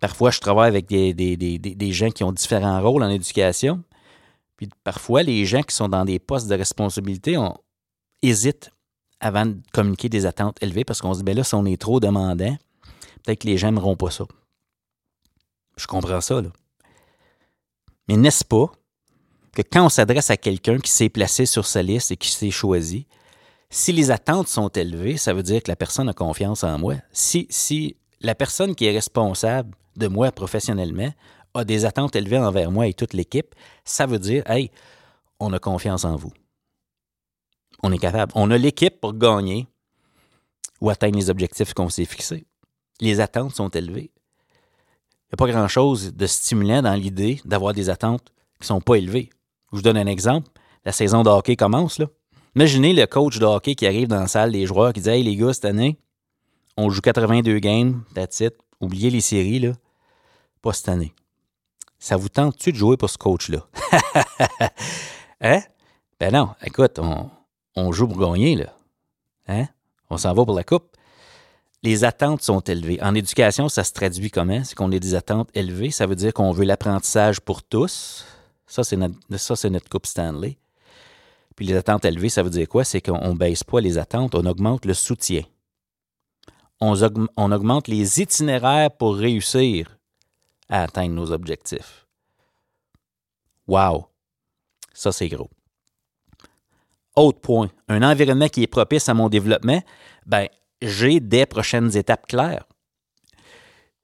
Parfois, 0.00 0.30
je 0.30 0.40
travaille 0.40 0.68
avec 0.68 0.86
des, 0.86 1.92
gens 1.92 2.10
qui 2.10 2.24
ont 2.24 2.32
différents 2.32 2.80
rôles 2.82 3.02
en 3.02 3.08
éducation. 3.08 3.82
Puis 4.56 4.68
parfois, 4.84 5.22
les 5.22 5.44
gens 5.44 5.62
qui 5.62 5.74
sont 5.74 5.88
dans 5.88 6.04
des 6.04 6.18
postes 6.18 6.48
de 6.48 6.54
responsabilité 6.54 7.36
on, 7.36 7.56
hésitent 8.22 8.70
avant 9.20 9.46
de 9.46 9.56
communiquer 9.72 10.08
des 10.08 10.26
attentes 10.26 10.62
élevées 10.62 10.84
parce 10.84 11.00
qu'on 11.00 11.14
se 11.14 11.18
dit, 11.18 11.24
ben 11.24 11.36
là, 11.36 11.44
si 11.44 11.54
on 11.54 11.64
est 11.64 11.80
trop 11.80 12.00
demandant, 12.00 12.56
peut-être 13.22 13.40
que 13.40 13.46
les 13.46 13.56
gens 13.56 13.68
n'aimeront 13.68 13.96
pas 13.96 14.10
ça. 14.10 14.24
Je 15.76 15.86
comprends 15.86 16.20
ça, 16.20 16.40
là. 16.40 16.50
Mais 18.08 18.16
n'est-ce 18.16 18.44
pas 18.44 18.70
que 19.52 19.62
quand 19.62 19.86
on 19.86 19.88
s'adresse 19.88 20.30
à 20.30 20.36
quelqu'un 20.36 20.78
qui 20.78 20.90
s'est 20.90 21.08
placé 21.08 21.44
sur 21.44 21.66
sa 21.66 21.82
liste 21.82 22.12
et 22.12 22.16
qui 22.16 22.30
s'est 22.30 22.50
choisi, 22.50 23.06
si 23.70 23.92
les 23.92 24.10
attentes 24.10 24.48
sont 24.48 24.68
élevées, 24.68 25.16
ça 25.16 25.32
veut 25.32 25.42
dire 25.42 25.62
que 25.62 25.70
la 25.70 25.76
personne 25.76 26.08
a 26.08 26.12
confiance 26.12 26.62
en 26.62 26.78
moi. 26.78 26.96
Si, 27.12 27.46
si 27.50 27.96
la 28.20 28.34
personne 28.34 28.74
qui 28.74 28.86
est 28.86 28.92
responsable 28.92 29.76
de 29.98 30.08
moi 30.08 30.32
professionnellement 30.32 31.12
a 31.54 31.64
des 31.64 31.84
attentes 31.84 32.16
élevées 32.16 32.38
envers 32.38 32.70
moi 32.70 32.86
et 32.86 32.94
toute 32.94 33.14
l'équipe, 33.14 33.54
ça 33.84 34.06
veut 34.06 34.18
dire, 34.18 34.48
hey, 34.48 34.70
on 35.40 35.52
a 35.52 35.58
confiance 35.58 36.04
en 36.04 36.16
vous. 36.16 36.32
On 37.82 37.92
est 37.92 37.98
capable. 37.98 38.32
On 38.34 38.50
a 38.50 38.58
l'équipe 38.58 39.00
pour 39.00 39.14
gagner 39.14 39.66
ou 40.80 40.90
atteindre 40.90 41.16
les 41.16 41.30
objectifs 41.30 41.74
qu'on 41.74 41.88
s'est 41.88 42.04
fixés. 42.04 42.46
Les 43.00 43.20
attentes 43.20 43.54
sont 43.54 43.68
élevées. 43.68 44.10
Il 44.12 45.32
n'y 45.32 45.34
a 45.34 45.36
pas 45.36 45.48
grand-chose 45.48 46.14
de 46.14 46.26
stimulant 46.26 46.82
dans 46.82 46.94
l'idée 46.94 47.40
d'avoir 47.44 47.74
des 47.74 47.90
attentes 47.90 48.32
qui 48.54 48.62
ne 48.62 48.66
sont 48.66 48.80
pas 48.80 48.96
élevées. 48.96 49.30
Je 49.72 49.76
vous 49.76 49.82
donne 49.82 49.96
un 49.96 50.06
exemple. 50.06 50.48
La 50.84 50.92
saison 50.92 51.22
de 51.22 51.28
hockey 51.28 51.56
commence. 51.56 51.98
Là. 51.98 52.06
Imaginez 52.54 52.94
le 52.94 53.06
coach 53.06 53.38
de 53.38 53.44
hockey 53.44 53.74
qui 53.74 53.86
arrive 53.86 54.08
dans 54.08 54.20
la 54.20 54.28
salle 54.28 54.52
des 54.52 54.66
joueurs 54.66 54.92
qui 54.92 55.00
dit 55.00 55.10
Hey 55.10 55.22
les 55.22 55.36
gars, 55.36 55.52
cette 55.52 55.64
année, 55.64 55.98
on 56.76 56.88
joue 56.90 57.00
82 57.00 57.58
games, 57.58 58.02
that's 58.14 58.40
it. 58.40 58.54
Oubliez 58.80 59.10
les 59.10 59.20
séries, 59.20 59.58
là. 59.58 59.72
Pas 60.62 60.72
cette 60.72 60.88
année. 60.88 61.14
Ça 61.98 62.16
vous 62.16 62.28
tente-tu 62.28 62.72
de 62.72 62.76
jouer 62.76 62.96
pour 62.96 63.10
ce 63.10 63.18
coach-là? 63.18 63.66
hein? 65.40 65.60
Ben 66.20 66.32
non, 66.32 66.50
écoute, 66.64 66.98
on, 67.74 67.92
joue 67.92 68.08
pour 68.08 68.18
gagner, 68.18 68.56
là. 68.56 68.74
Hein? 69.48 69.66
On 70.10 70.16
s'en 70.16 70.32
va 70.34 70.44
pour 70.44 70.54
la 70.54 70.64
coupe. 70.64 70.96
Les 71.82 72.04
attentes 72.04 72.42
sont 72.42 72.60
élevées. 72.60 73.02
En 73.02 73.14
éducation, 73.14 73.68
ça 73.68 73.84
se 73.84 73.92
traduit 73.92 74.30
comment? 74.30 74.64
C'est 74.64 74.74
qu'on 74.74 74.90
a 74.92 74.98
des 74.98 75.14
attentes 75.14 75.50
élevées. 75.54 75.90
Ça 75.90 76.06
veut 76.06 76.16
dire 76.16 76.32
qu'on 76.32 76.52
veut 76.52 76.64
l'apprentissage 76.64 77.40
pour 77.40 77.62
tous. 77.62 78.24
Ça, 78.66 78.82
c'est 78.82 78.96
notre, 78.96 79.88
coupe 79.88 80.06
Stanley. 80.06 80.58
Puis 81.54 81.66
les 81.66 81.76
attentes 81.76 82.04
élevées, 82.04 82.28
ça 82.28 82.42
veut 82.42 82.50
dire 82.50 82.68
quoi? 82.68 82.84
C'est 82.84 83.00
qu'on 83.00 83.28
ne 83.28 83.38
baisse 83.38 83.62
pas 83.62 83.80
les 83.80 83.98
attentes, 83.98 84.34
on 84.34 84.44
augmente 84.46 84.84
le 84.84 84.94
soutien 84.94 85.42
on, 86.80 87.52
augmente 87.52 87.88
les 87.88 88.20
itinéraires 88.20 88.90
pour 88.90 89.16
réussir 89.16 89.95
à 90.68 90.82
atteindre 90.82 91.14
nos 91.14 91.32
objectifs. 91.32 92.06
Wow! 93.66 94.06
Ça, 94.92 95.12
c'est 95.12 95.28
gros. 95.28 95.50
Autre 97.14 97.40
point, 97.40 97.70
un 97.88 98.02
environnement 98.02 98.48
qui 98.48 98.62
est 98.62 98.66
propice 98.66 99.08
à 99.08 99.14
mon 99.14 99.28
développement, 99.28 99.82
ben, 100.26 100.48
j'ai 100.82 101.20
des 101.20 101.46
prochaines 101.46 101.96
étapes 101.96 102.26
claires. 102.26 102.66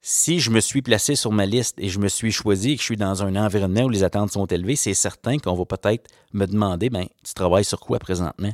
Si 0.00 0.40
je 0.40 0.50
me 0.50 0.60
suis 0.60 0.82
placé 0.82 1.14
sur 1.14 1.30
ma 1.30 1.46
liste 1.46 1.78
et 1.78 1.88
je 1.88 2.00
me 2.00 2.08
suis 2.08 2.32
choisi 2.32 2.72
et 2.72 2.74
que 2.76 2.80
je 2.80 2.86
suis 2.86 2.96
dans 2.96 3.22
un 3.22 3.36
environnement 3.36 3.82
où 3.82 3.88
les 3.88 4.02
attentes 4.02 4.32
sont 4.32 4.46
élevées, 4.46 4.74
c'est 4.74 4.94
certain 4.94 5.38
qu'on 5.38 5.54
va 5.54 5.64
peut-être 5.64 6.10
me 6.32 6.46
demander, 6.46 6.90
ben, 6.90 7.06
tu 7.22 7.34
travailles 7.34 7.64
sur 7.64 7.78
quoi 7.80 7.98
présentement? 7.98 8.52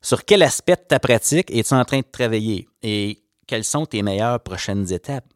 Sur 0.00 0.24
quel 0.24 0.42
aspect 0.42 0.76
de 0.76 0.82
ta 0.82 1.00
pratique 1.00 1.50
es-tu 1.50 1.74
en 1.74 1.84
train 1.84 2.00
de 2.00 2.06
travailler? 2.10 2.68
Et 2.82 3.24
quelles 3.46 3.64
sont 3.64 3.86
tes 3.86 4.02
meilleures 4.02 4.40
prochaines 4.40 4.92
étapes? 4.92 5.26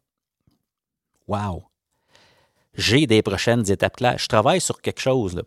Wow! 1.26 1.67
J'ai 2.78 3.08
des 3.08 3.22
prochaines 3.22 3.68
étapes 3.68 3.96
claires. 3.96 4.18
Je 4.18 4.28
travaille 4.28 4.60
sur 4.60 4.80
quelque 4.80 5.00
chose. 5.00 5.42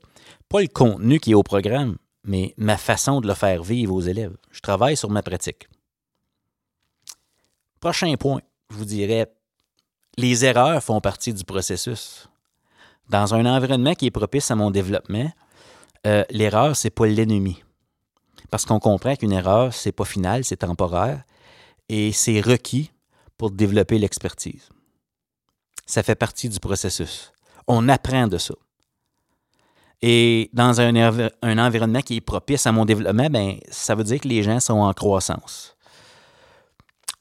Pas 0.49 0.61
le 0.61 0.67
contenu 0.67 1.17
qui 1.17 1.31
est 1.31 1.33
au 1.33 1.43
programme, 1.43 1.95
mais 2.25 2.53
ma 2.57 2.75
façon 2.75 3.21
de 3.21 3.27
le 3.27 3.33
faire 3.33 3.63
vivre 3.63 3.95
aux 3.95 4.01
élèves. 4.01 4.35
Je 4.51 4.59
travaille 4.59 4.97
sur 4.97 5.09
ma 5.09 5.23
pratique. 5.23 5.69
Prochain 7.79 8.13
point, 8.17 8.41
je 8.69 8.75
vous 8.75 8.85
dirais, 8.85 9.31
les 10.17 10.43
erreurs 10.43 10.83
font 10.83 10.99
partie 10.99 11.33
du 11.33 11.45
processus. 11.45 12.27
Dans 13.09 13.33
un 13.33 13.45
environnement 13.45 13.95
qui 13.95 14.07
est 14.07 14.11
propice 14.11 14.51
à 14.51 14.55
mon 14.55 14.69
développement, 14.69 15.31
euh, 16.05 16.25
l'erreur, 16.31 16.75
ce 16.75 16.87
n'est 16.87 16.91
pas 16.91 17.07
l'ennemi. 17.07 17.63
Parce 18.49 18.65
qu'on 18.65 18.79
comprend 18.79 19.15
qu'une 19.15 19.31
erreur, 19.31 19.73
c'est 19.73 19.93
pas 19.93 20.03
final, 20.03 20.43
c'est 20.43 20.57
temporaire 20.57 21.23
et 21.87 22.11
c'est 22.11 22.41
requis 22.41 22.91
pour 23.37 23.51
développer 23.51 23.97
l'expertise. 23.97 24.67
Ça 25.85 26.03
fait 26.03 26.15
partie 26.15 26.49
du 26.49 26.59
processus. 26.59 27.31
On 27.67 27.89
apprend 27.89 28.27
de 28.27 28.37
ça. 28.37 28.53
Et 30.01 30.49
dans 30.53 30.81
un, 30.81 31.29
environnement 31.43 32.01
qui 32.01 32.17
est 32.17 32.21
propice 32.21 32.65
à 32.65 32.71
mon 32.71 32.85
développement, 32.85 33.29
ben, 33.29 33.57
ça 33.69 33.93
veut 33.93 34.03
dire 34.03 34.19
que 34.19 34.27
les 34.27 34.41
gens 34.41 34.59
sont 34.59 34.79
en 34.79 34.93
croissance. 34.93 35.75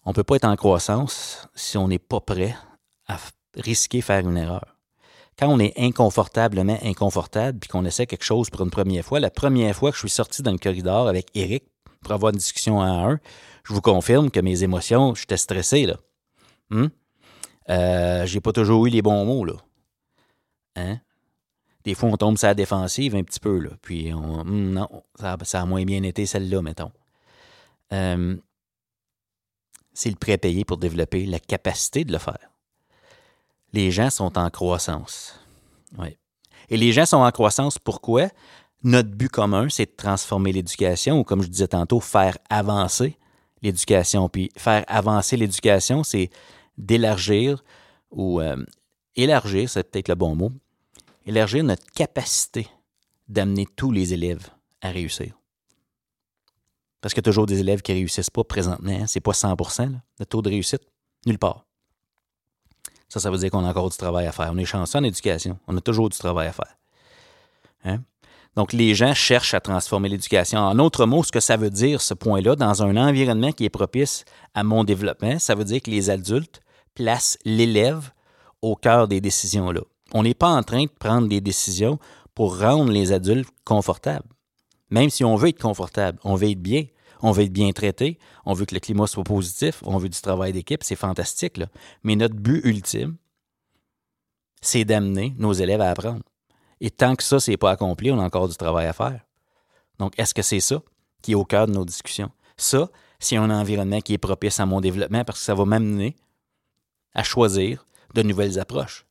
On 0.04 0.10
ne 0.10 0.14
peut 0.14 0.24
pas 0.24 0.36
être 0.36 0.46
en 0.46 0.56
croissance 0.56 1.46
si 1.54 1.76
on 1.76 1.88
n'est 1.88 1.98
pas 1.98 2.20
prêt 2.20 2.56
à 3.06 3.18
risquer 3.54 4.00
faire 4.00 4.26
une 4.26 4.38
erreur 4.38 4.76
quand 5.40 5.48
on 5.48 5.58
est 5.58 5.72
inconfortablement 5.78 6.78
inconfortable 6.82 7.58
puis 7.58 7.68
qu'on 7.68 7.86
essaie 7.86 8.06
quelque 8.06 8.24
chose 8.24 8.50
pour 8.50 8.60
une 8.60 8.70
première 8.70 9.04
fois, 9.04 9.20
la 9.20 9.30
première 9.30 9.74
fois 9.74 9.90
que 9.90 9.96
je 9.96 10.00
suis 10.00 10.10
sorti 10.10 10.42
dans 10.42 10.52
le 10.52 10.58
corridor 10.58 11.08
avec 11.08 11.28
Eric 11.34 11.64
pour 12.02 12.12
avoir 12.12 12.32
une 12.32 12.38
discussion 12.38 12.80
à 12.82 12.88
un, 12.88 13.18
je 13.64 13.72
vous 13.72 13.80
confirme 13.80 14.30
que 14.30 14.40
mes 14.40 14.62
émotions, 14.62 15.14
j'étais 15.14 15.38
stressé, 15.38 15.86
là. 15.86 15.96
Hum? 16.70 16.90
Euh, 17.70 18.26
j'ai 18.26 18.40
pas 18.40 18.52
toujours 18.52 18.86
eu 18.86 18.90
les 18.90 19.02
bons 19.02 19.24
mots, 19.24 19.44
là. 19.44 19.54
Hein? 20.76 20.98
Des 21.84 21.94
fois, 21.94 22.10
on 22.10 22.16
tombe 22.16 22.36
sur 22.36 22.48
la 22.48 22.54
défensive 22.54 23.14
un 23.14 23.22
petit 23.22 23.40
peu, 23.40 23.58
là. 23.58 23.70
Puis, 23.82 24.12
on, 24.12 24.40
hum, 24.40 24.72
non, 24.72 24.88
ça, 25.18 25.36
ça, 25.44 25.62
a 25.62 25.66
moins 25.66 25.84
bien 25.84 26.02
été 26.02 26.26
celle-là, 26.26 26.62
mettons. 26.62 26.92
euh, 27.92 28.36
c'est 29.92 30.10
le 30.10 30.16
prêt 30.16 30.38
payé 30.38 30.64
pour 30.64 30.78
développer 30.78 31.26
la 31.26 31.38
capacité 31.38 32.04
de 32.04 32.12
le 32.12 32.18
faire. 32.18 32.50
Les 33.72 33.90
gens 33.90 34.08
sont 34.08 34.38
en 34.38 34.48
croissance. 34.48 35.38
Oui. 35.98 36.16
Et 36.68 36.76
les 36.76 36.92
gens 36.92 37.06
sont 37.06 37.18
en 37.18 37.30
croissance 37.30 37.78
pourquoi? 37.78 38.28
Notre 38.82 39.10
but 39.10 39.28
commun, 39.28 39.68
c'est 39.68 39.86
de 39.86 39.96
transformer 39.96 40.52
l'éducation, 40.52 41.20
ou 41.20 41.24
comme 41.24 41.42
je 41.42 41.48
disais 41.48 41.68
tantôt, 41.68 42.00
faire 42.00 42.38
avancer 42.48 43.18
l'éducation. 43.62 44.28
Puis 44.28 44.50
faire 44.56 44.84
avancer 44.86 45.36
l'éducation, 45.36 46.02
c'est 46.02 46.30
d'élargir 46.80 47.62
ou 48.10 48.40
euh, 48.40 48.56
élargir, 49.16 49.68
c'est 49.68 49.90
peut-être 49.90 50.08
le 50.08 50.14
bon 50.14 50.34
mot, 50.34 50.52
élargir 51.26 51.62
notre 51.64 51.86
capacité 51.94 52.66
d'amener 53.28 53.66
tous 53.76 53.92
les 53.92 54.12
élèves 54.12 54.48
à 54.80 54.90
réussir. 54.90 55.34
Parce 57.00 57.14
qu'il 57.14 57.20
y 57.20 57.26
a 57.26 57.30
toujours 57.30 57.46
des 57.46 57.60
élèves 57.60 57.82
qui 57.82 57.92
ne 57.92 57.98
réussissent 57.98 58.30
pas 58.30 58.44
présentement. 58.44 58.92
Hein. 58.92 59.06
C'est 59.06 59.20
pas 59.20 59.32
100% 59.32 59.98
le 60.18 60.26
taux 60.26 60.42
de 60.42 60.50
réussite. 60.50 60.82
Nulle 61.26 61.38
part. 61.38 61.64
Ça, 63.08 63.20
ça 63.20 63.30
veut 63.30 63.38
dire 63.38 63.50
qu'on 63.50 63.64
a 63.64 63.70
encore 63.70 63.90
du 63.90 63.96
travail 63.96 64.26
à 64.26 64.32
faire. 64.32 64.50
On 64.52 64.58
est 64.58 64.64
chanceux 64.64 64.98
en 64.98 65.04
éducation. 65.04 65.58
On 65.66 65.76
a 65.76 65.80
toujours 65.80 66.08
du 66.08 66.18
travail 66.18 66.48
à 66.48 66.52
faire. 66.52 66.76
Hein? 67.84 68.00
Donc, 68.56 68.72
les 68.72 68.94
gens 68.94 69.14
cherchent 69.14 69.54
à 69.54 69.60
transformer 69.60 70.08
l'éducation. 70.08 70.60
En 70.60 70.78
autre 70.78 71.06
mot, 71.06 71.22
ce 71.22 71.32
que 71.32 71.40
ça 71.40 71.56
veut 71.56 71.70
dire, 71.70 72.00
ce 72.00 72.14
point-là, 72.14 72.56
dans 72.56 72.82
un 72.82 72.96
environnement 72.96 73.52
qui 73.52 73.64
est 73.64 73.70
propice 73.70 74.24
à 74.54 74.64
mon 74.64 74.84
développement, 74.84 75.38
ça 75.38 75.54
veut 75.54 75.64
dire 75.64 75.80
que 75.80 75.90
les 75.90 76.10
adultes 76.10 76.60
placent 76.94 77.38
l'élève 77.44 78.12
au 78.62 78.76
cœur 78.76 79.08
des 79.08 79.20
décisions-là. 79.20 79.80
On 80.12 80.22
n'est 80.22 80.34
pas 80.34 80.48
en 80.48 80.62
train 80.62 80.84
de 80.84 80.90
prendre 80.90 81.28
des 81.28 81.40
décisions 81.40 81.98
pour 82.34 82.58
rendre 82.58 82.90
les 82.90 83.12
adultes 83.12 83.48
confortables. 83.64 84.28
Même 84.90 85.10
si 85.10 85.24
on 85.24 85.36
veut 85.36 85.48
être 85.50 85.60
confortable, 85.60 86.18
on 86.24 86.34
veut 86.34 86.50
être 86.50 86.60
bien, 86.60 86.84
on 87.22 87.32
veut 87.32 87.44
être 87.44 87.52
bien 87.52 87.70
traité, 87.72 88.18
on 88.44 88.54
veut 88.54 88.66
que 88.66 88.74
le 88.74 88.80
climat 88.80 89.06
soit 89.06 89.24
positif, 89.24 89.82
on 89.84 89.98
veut 89.98 90.08
du 90.08 90.20
travail 90.20 90.52
d'équipe, 90.52 90.82
c'est 90.82 90.96
fantastique. 90.96 91.56
Là. 91.56 91.66
Mais 92.02 92.16
notre 92.16 92.34
but 92.34 92.60
ultime, 92.64 93.16
c'est 94.60 94.84
d'amener 94.84 95.34
nos 95.38 95.52
élèves 95.52 95.80
à 95.80 95.90
apprendre. 95.90 96.22
Et 96.80 96.90
tant 96.90 97.14
que 97.14 97.22
ça, 97.22 97.38
n'est 97.46 97.56
pas 97.56 97.70
accompli, 97.70 98.10
on 98.10 98.18
a 98.18 98.24
encore 98.24 98.48
du 98.48 98.56
travail 98.56 98.86
à 98.86 98.92
faire. 98.92 99.20
Donc, 99.98 100.18
est-ce 100.18 100.34
que 100.34 100.42
c'est 100.42 100.60
ça 100.60 100.82
qui 101.22 101.32
est 101.32 101.36
au 101.36 101.44
cœur 101.44 101.66
de 101.66 101.72
nos 101.72 101.84
discussions? 101.84 102.30
Ça, 102.56 102.88
c'est 103.18 103.36
un 103.36 103.50
environnement 103.50 104.00
qui 104.00 104.14
est 104.14 104.18
propice 104.18 104.60
à 104.60 104.66
mon 104.66 104.80
développement 104.80 105.24
parce 105.24 105.40
que 105.40 105.44
ça 105.44 105.54
va 105.54 105.66
m'amener 105.66 106.16
à 107.14 107.22
choisir 107.22 107.84
de 108.14 108.22
nouvelles 108.22 108.58
approches. 108.58 109.06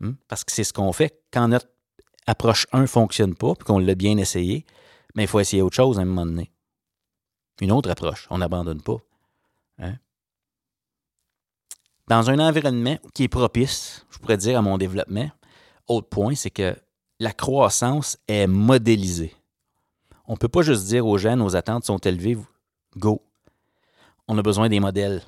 Hmm? 0.00 0.12
Parce 0.28 0.44
que 0.44 0.52
c'est 0.52 0.64
ce 0.64 0.72
qu'on 0.72 0.92
fait. 0.92 1.20
Quand 1.32 1.48
notre 1.48 1.68
approche 2.26 2.66
1 2.72 2.82
ne 2.82 2.86
fonctionne 2.86 3.34
pas, 3.34 3.54
puis 3.54 3.64
qu'on 3.64 3.78
l'a 3.78 3.94
bien 3.94 4.18
essayé, 4.18 4.64
mais 5.14 5.24
il 5.24 5.28
faut 5.28 5.40
essayer 5.40 5.62
autre 5.62 5.76
chose 5.76 5.98
à 5.98 6.02
un 6.02 6.04
moment 6.04 6.26
donné. 6.26 6.50
Une 7.60 7.72
autre 7.72 7.90
approche. 7.90 8.26
On 8.30 8.38
n'abandonne 8.38 8.82
pas. 8.82 8.98
Hein? 9.78 9.94
Dans 12.08 12.30
un 12.30 12.38
environnement 12.38 12.98
qui 13.14 13.24
est 13.24 13.28
propice, 13.28 14.04
je 14.10 14.18
pourrais 14.18 14.36
dire, 14.36 14.58
à 14.58 14.62
mon 14.62 14.78
développement, 14.78 15.30
autre 15.88 16.08
point, 16.08 16.34
c'est 16.34 16.50
que 16.50 16.76
la 17.18 17.32
croissance 17.32 18.18
est 18.28 18.46
modélisée. 18.46 19.34
On 20.26 20.32
ne 20.32 20.38
peut 20.38 20.48
pas 20.48 20.62
juste 20.62 20.84
dire 20.86 21.06
aux 21.06 21.18
jeunes, 21.18 21.38
nos 21.38 21.56
attentes 21.56 21.84
sont 21.84 21.98
élevées, 21.98 22.36
go. 22.96 23.22
On 24.28 24.36
a 24.36 24.42
besoin 24.42 24.68
des 24.68 24.80
modèles. 24.80 25.22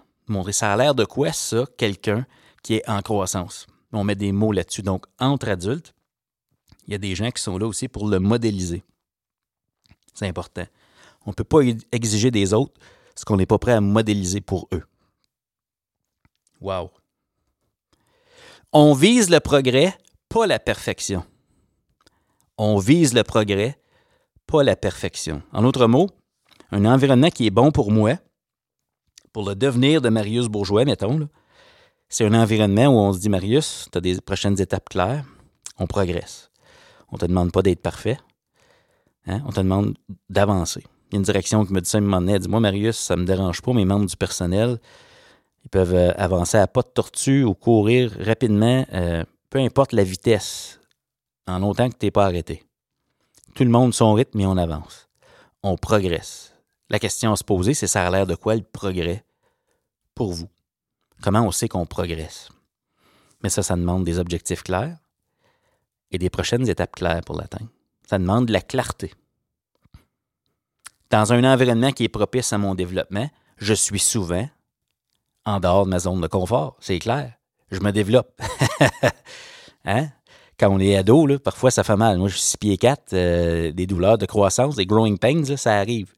Ça 0.52 0.72
a 0.72 0.76
l'air 0.76 0.94
de 0.94 1.04
quoi, 1.04 1.32
ça, 1.32 1.64
quelqu'un 1.76 2.26
qui 2.62 2.74
est 2.74 2.88
en 2.88 3.00
croissance? 3.02 3.66
On 3.92 4.04
met 4.04 4.14
des 4.14 4.32
mots 4.32 4.52
là-dessus. 4.52 4.82
Donc, 4.82 5.06
entre 5.18 5.48
adultes, 5.48 5.94
il 6.86 6.92
y 6.92 6.94
a 6.94 6.98
des 6.98 7.14
gens 7.14 7.30
qui 7.30 7.42
sont 7.42 7.58
là 7.58 7.66
aussi 7.66 7.88
pour 7.88 8.08
le 8.08 8.18
modéliser. 8.18 8.82
C'est 10.14 10.26
important. 10.26 10.66
On 11.26 11.30
ne 11.30 11.34
peut 11.34 11.44
pas 11.44 11.60
exiger 11.92 12.30
des 12.30 12.52
autres 12.52 12.74
ce 13.14 13.24
qu'on 13.24 13.36
n'est 13.36 13.46
pas 13.46 13.58
prêt 13.58 13.72
à 13.72 13.80
modéliser 13.80 14.40
pour 14.40 14.68
eux. 14.72 14.84
Wow. 16.60 16.90
On 18.72 18.94
vise 18.94 19.30
le 19.30 19.40
progrès, 19.40 19.96
pas 20.28 20.46
la 20.46 20.58
perfection. 20.58 21.24
On 22.56 22.78
vise 22.78 23.14
le 23.14 23.22
progrès, 23.22 23.78
pas 24.46 24.62
la 24.62 24.76
perfection. 24.76 25.42
En 25.52 25.62
d'autres 25.62 25.86
mots, 25.86 26.10
un 26.70 26.84
environnement 26.84 27.30
qui 27.30 27.46
est 27.46 27.50
bon 27.50 27.70
pour 27.70 27.90
moi, 27.90 28.18
pour 29.38 29.48
le 29.48 29.54
devenir 29.54 30.02
de 30.02 30.08
Marius 30.08 30.48
Bourgeois, 30.48 30.84
mettons, 30.84 31.28
c'est 32.08 32.26
un 32.26 32.34
environnement 32.34 32.86
où 32.86 32.98
on 32.98 33.12
se 33.12 33.20
dit, 33.20 33.28
Marius, 33.28 33.86
tu 33.92 33.96
as 33.96 34.00
des 34.00 34.20
prochaines 34.20 34.60
étapes 34.60 34.88
claires, 34.88 35.24
on 35.78 35.86
progresse. 35.86 36.50
On 37.12 37.14
ne 37.14 37.20
te 37.20 37.26
demande 37.26 37.52
pas 37.52 37.62
d'être 37.62 37.80
parfait, 37.80 38.18
hein? 39.28 39.40
on 39.46 39.52
te 39.52 39.60
demande 39.60 39.94
d'avancer. 40.28 40.82
Il 40.82 41.12
y 41.12 41.14
a 41.14 41.18
une 41.18 41.22
direction 41.22 41.64
qui 41.64 41.72
me 41.72 41.80
dit 41.80 41.88
ça, 41.88 42.00
me 42.00 42.38
dit, 42.38 42.48
moi, 42.48 42.58
Marius, 42.58 42.96
ça 42.96 43.14
ne 43.14 43.20
me 43.20 43.26
dérange 43.26 43.62
pas, 43.62 43.72
mes 43.72 43.84
membres 43.84 44.06
du 44.06 44.16
personnel, 44.16 44.80
ils 45.64 45.70
peuvent 45.70 45.94
euh, 45.94 46.10
avancer 46.16 46.58
à 46.58 46.66
pas 46.66 46.82
de 46.82 46.88
tortue 46.88 47.44
ou 47.44 47.54
courir 47.54 48.10
rapidement, 48.18 48.84
euh, 48.92 49.22
peu 49.50 49.60
importe 49.60 49.92
la 49.92 50.02
vitesse, 50.02 50.80
en 51.46 51.62
autant 51.62 51.88
que 51.90 51.96
tu 51.96 52.06
n'es 52.06 52.10
pas 52.10 52.24
arrêté. 52.24 52.64
Tout 53.54 53.62
le 53.62 53.70
monde 53.70 53.94
son 53.94 54.14
rythme 54.14 54.40
et 54.40 54.46
on 54.46 54.56
avance. 54.56 55.08
On 55.62 55.76
progresse. 55.76 56.56
La 56.90 56.98
question 56.98 57.30
à 57.30 57.36
se 57.36 57.44
poser, 57.44 57.74
c'est 57.74 57.86
ça 57.86 58.04
a 58.04 58.10
l'air 58.10 58.26
de 58.26 58.34
quoi 58.34 58.56
le 58.56 58.62
progrès? 58.62 59.22
Pour 60.18 60.32
vous? 60.32 60.48
Comment 61.22 61.42
on 61.42 61.52
sait 61.52 61.68
qu'on 61.68 61.86
progresse? 61.86 62.48
Mais 63.40 63.50
ça, 63.50 63.62
ça 63.62 63.76
demande 63.76 64.02
des 64.02 64.18
objectifs 64.18 64.64
clairs 64.64 64.98
et 66.10 66.18
des 66.18 66.28
prochaines 66.28 66.68
étapes 66.68 66.96
claires 66.96 67.20
pour 67.24 67.36
l'atteindre. 67.36 67.70
Ça 68.04 68.18
demande 68.18 68.46
de 68.46 68.52
la 68.52 68.60
clarté. 68.60 69.14
Dans 71.10 71.32
un 71.32 71.44
environnement 71.44 71.92
qui 71.92 72.02
est 72.02 72.08
propice 72.08 72.52
à 72.52 72.58
mon 72.58 72.74
développement, 72.74 73.30
je 73.58 73.72
suis 73.72 74.00
souvent 74.00 74.48
en 75.44 75.60
dehors 75.60 75.84
de 75.84 75.90
ma 75.90 76.00
zone 76.00 76.20
de 76.20 76.26
confort, 76.26 76.76
c'est 76.80 76.98
clair. 76.98 77.34
Je 77.70 77.78
me 77.78 77.92
développe. 77.92 78.42
hein? 79.84 80.08
Quand 80.58 80.68
on 80.68 80.80
est 80.80 80.96
ado, 80.96 81.28
là, 81.28 81.38
parfois 81.38 81.70
ça 81.70 81.84
fait 81.84 81.96
mal. 81.96 82.18
Moi, 82.18 82.28
je 82.28 82.34
suis 82.34 82.42
6 82.42 82.56
pieds 82.56 82.76
4, 82.76 83.12
euh, 83.12 83.72
des 83.72 83.86
douleurs 83.86 84.18
de 84.18 84.26
croissance, 84.26 84.74
des 84.74 84.84
growing 84.84 85.16
pains, 85.16 85.44
ça 85.56 85.78
arrive. 85.78 86.12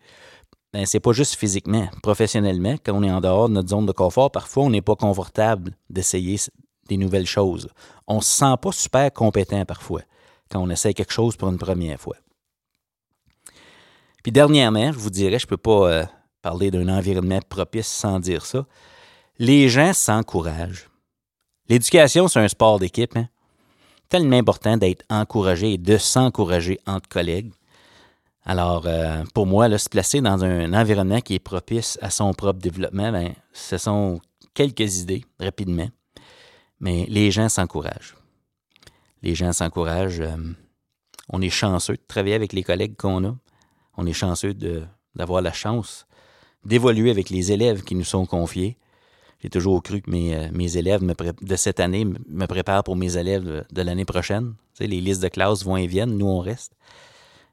Ben, 0.72 0.86
c'est 0.86 1.00
pas 1.00 1.12
juste 1.12 1.34
physiquement, 1.34 1.88
professionnellement. 2.02 2.76
Quand 2.84 2.94
on 2.94 3.02
est 3.02 3.10
en 3.10 3.20
dehors 3.20 3.48
de 3.48 3.54
notre 3.54 3.70
zone 3.70 3.86
de 3.86 3.92
confort, 3.92 4.30
parfois 4.30 4.64
on 4.64 4.70
n'est 4.70 4.82
pas 4.82 4.94
confortable 4.94 5.72
d'essayer 5.88 6.38
des 6.88 6.96
nouvelles 6.96 7.26
choses. 7.26 7.68
On 8.06 8.20
se 8.20 8.30
sent 8.30 8.54
pas 8.62 8.72
super 8.72 9.12
compétent 9.12 9.64
parfois 9.64 10.02
quand 10.50 10.60
on 10.60 10.70
essaie 10.70 10.94
quelque 10.94 11.12
chose 11.12 11.36
pour 11.36 11.48
une 11.48 11.58
première 11.58 12.00
fois. 12.00 12.16
Puis 14.22 14.32
dernièrement, 14.32 14.92
je 14.92 14.98
vous 14.98 15.10
dirais, 15.10 15.38
je 15.38 15.46
ne 15.46 15.48
peux 15.48 15.56
pas 15.56 15.90
euh, 15.90 16.04
parler 16.42 16.70
d'un 16.70 16.88
environnement 16.88 17.40
propice 17.48 17.86
sans 17.86 18.20
dire 18.20 18.44
ça. 18.44 18.66
Les 19.38 19.68
gens 19.68 19.92
s'encouragent. 19.92 20.90
L'éducation, 21.68 22.28
c'est 22.28 22.40
un 22.40 22.48
sport 22.48 22.78
d'équipe. 22.78 23.16
Hein? 23.16 23.28
Tellement 24.08 24.36
important 24.36 24.76
d'être 24.76 25.04
encouragé 25.08 25.74
et 25.74 25.78
de 25.78 25.96
s'encourager 25.96 26.78
entre 26.86 27.08
collègues. 27.08 27.52
Alors, 28.44 28.86
euh, 28.86 29.22
pour 29.34 29.46
moi, 29.46 29.78
se 29.78 29.88
placer 29.88 30.20
dans 30.20 30.44
un 30.44 30.72
environnement 30.72 31.20
qui 31.20 31.34
est 31.34 31.40
propice 31.40 31.98
à 32.00 32.10
son 32.10 32.32
propre 32.32 32.60
développement, 32.60 33.12
ben, 33.12 33.34
ce 33.52 33.76
sont 33.76 34.20
quelques 34.54 35.00
idées 35.00 35.24
rapidement. 35.38 35.88
Mais 36.80 37.06
les 37.08 37.30
gens 37.30 37.48
s'encouragent. 37.48 38.16
Les 39.22 39.34
gens 39.34 39.52
s'encouragent. 39.52 40.20
Euh, 40.20 40.36
on 41.28 41.42
est 41.42 41.50
chanceux 41.50 41.94
de 41.94 42.02
travailler 42.08 42.34
avec 42.34 42.52
les 42.52 42.62
collègues 42.62 42.96
qu'on 42.96 43.24
a 43.24 43.34
on 44.00 44.06
est 44.06 44.12
chanceux 44.12 44.54
d'avoir 45.14 45.42
la 45.42 45.52
chance 45.52 46.06
d'évoluer 46.64 47.10
avec 47.10 47.30
les 47.30 47.52
élèves 47.52 47.82
qui 47.82 47.94
nous 47.94 48.04
sont 48.04 48.26
confiés. 48.26 48.76
J'ai 49.42 49.48
toujours 49.48 49.82
cru 49.82 50.02
que 50.02 50.10
mes, 50.10 50.34
euh, 50.34 50.78
élèves 50.78 51.00
de 51.02 51.56
cette 51.56 51.80
année 51.80 52.04
me 52.04 52.46
préparent 52.46 52.84
pour 52.84 52.96
mes 52.96 53.16
élèves 53.16 53.64
de, 53.70 53.82
l'année 53.82 54.04
prochaine. 54.04 54.54
Tu 54.74 54.86
les 54.86 55.00
listes 55.00 55.22
de 55.22 55.28
classe 55.28 55.64
vont 55.64 55.76
et 55.76 55.86
viennent, 55.86 56.16
nous 56.16 56.26
on 56.26 56.40
reste. 56.40 56.72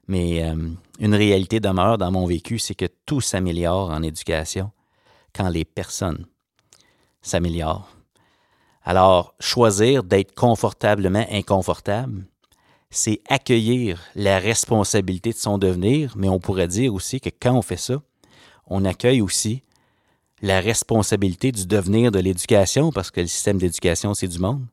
Mais 0.08 0.42
euh, 0.42 0.56
une 0.98 1.14
réalité 1.14 1.60
demeure 1.60 1.98
dans 1.98 2.10
mon 2.10 2.26
vécu, 2.26 2.58
c'est 2.58 2.74
que 2.74 2.86
tout 3.06 3.20
s'améliore 3.20 3.90
en 3.90 4.02
éducation 4.02 4.70
quand 5.34 5.48
les 5.48 5.64
personnes 5.64 6.26
s'améliorent. 7.22 7.90
Alors, 8.82 9.34
choisir 9.38 10.02
d'être 10.02 10.34
confortablement 10.34 11.26
inconfortable, 11.30 12.24
c'est 12.90 13.20
accueillir 13.28 14.00
la 14.14 14.38
responsabilité 14.38 15.30
de 15.32 15.36
son 15.36 15.58
devenir, 15.58 16.14
mais 16.16 16.28
on 16.30 16.40
pourrait 16.40 16.68
dire 16.68 16.94
aussi 16.94 17.20
que 17.20 17.28
quand 17.28 17.52
on 17.52 17.62
fait 17.62 17.76
ça, 17.76 18.00
on 18.66 18.86
accueille 18.86 19.20
aussi 19.20 19.62
la 20.40 20.60
responsabilité 20.60 21.52
du 21.52 21.66
devenir 21.66 22.10
de 22.10 22.18
l'éducation, 22.18 22.92
parce 22.92 23.10
que 23.10 23.20
le 23.20 23.26
système 23.26 23.58
d'éducation, 23.58 24.14
c'est 24.14 24.28
du 24.28 24.38
monde. 24.38 24.64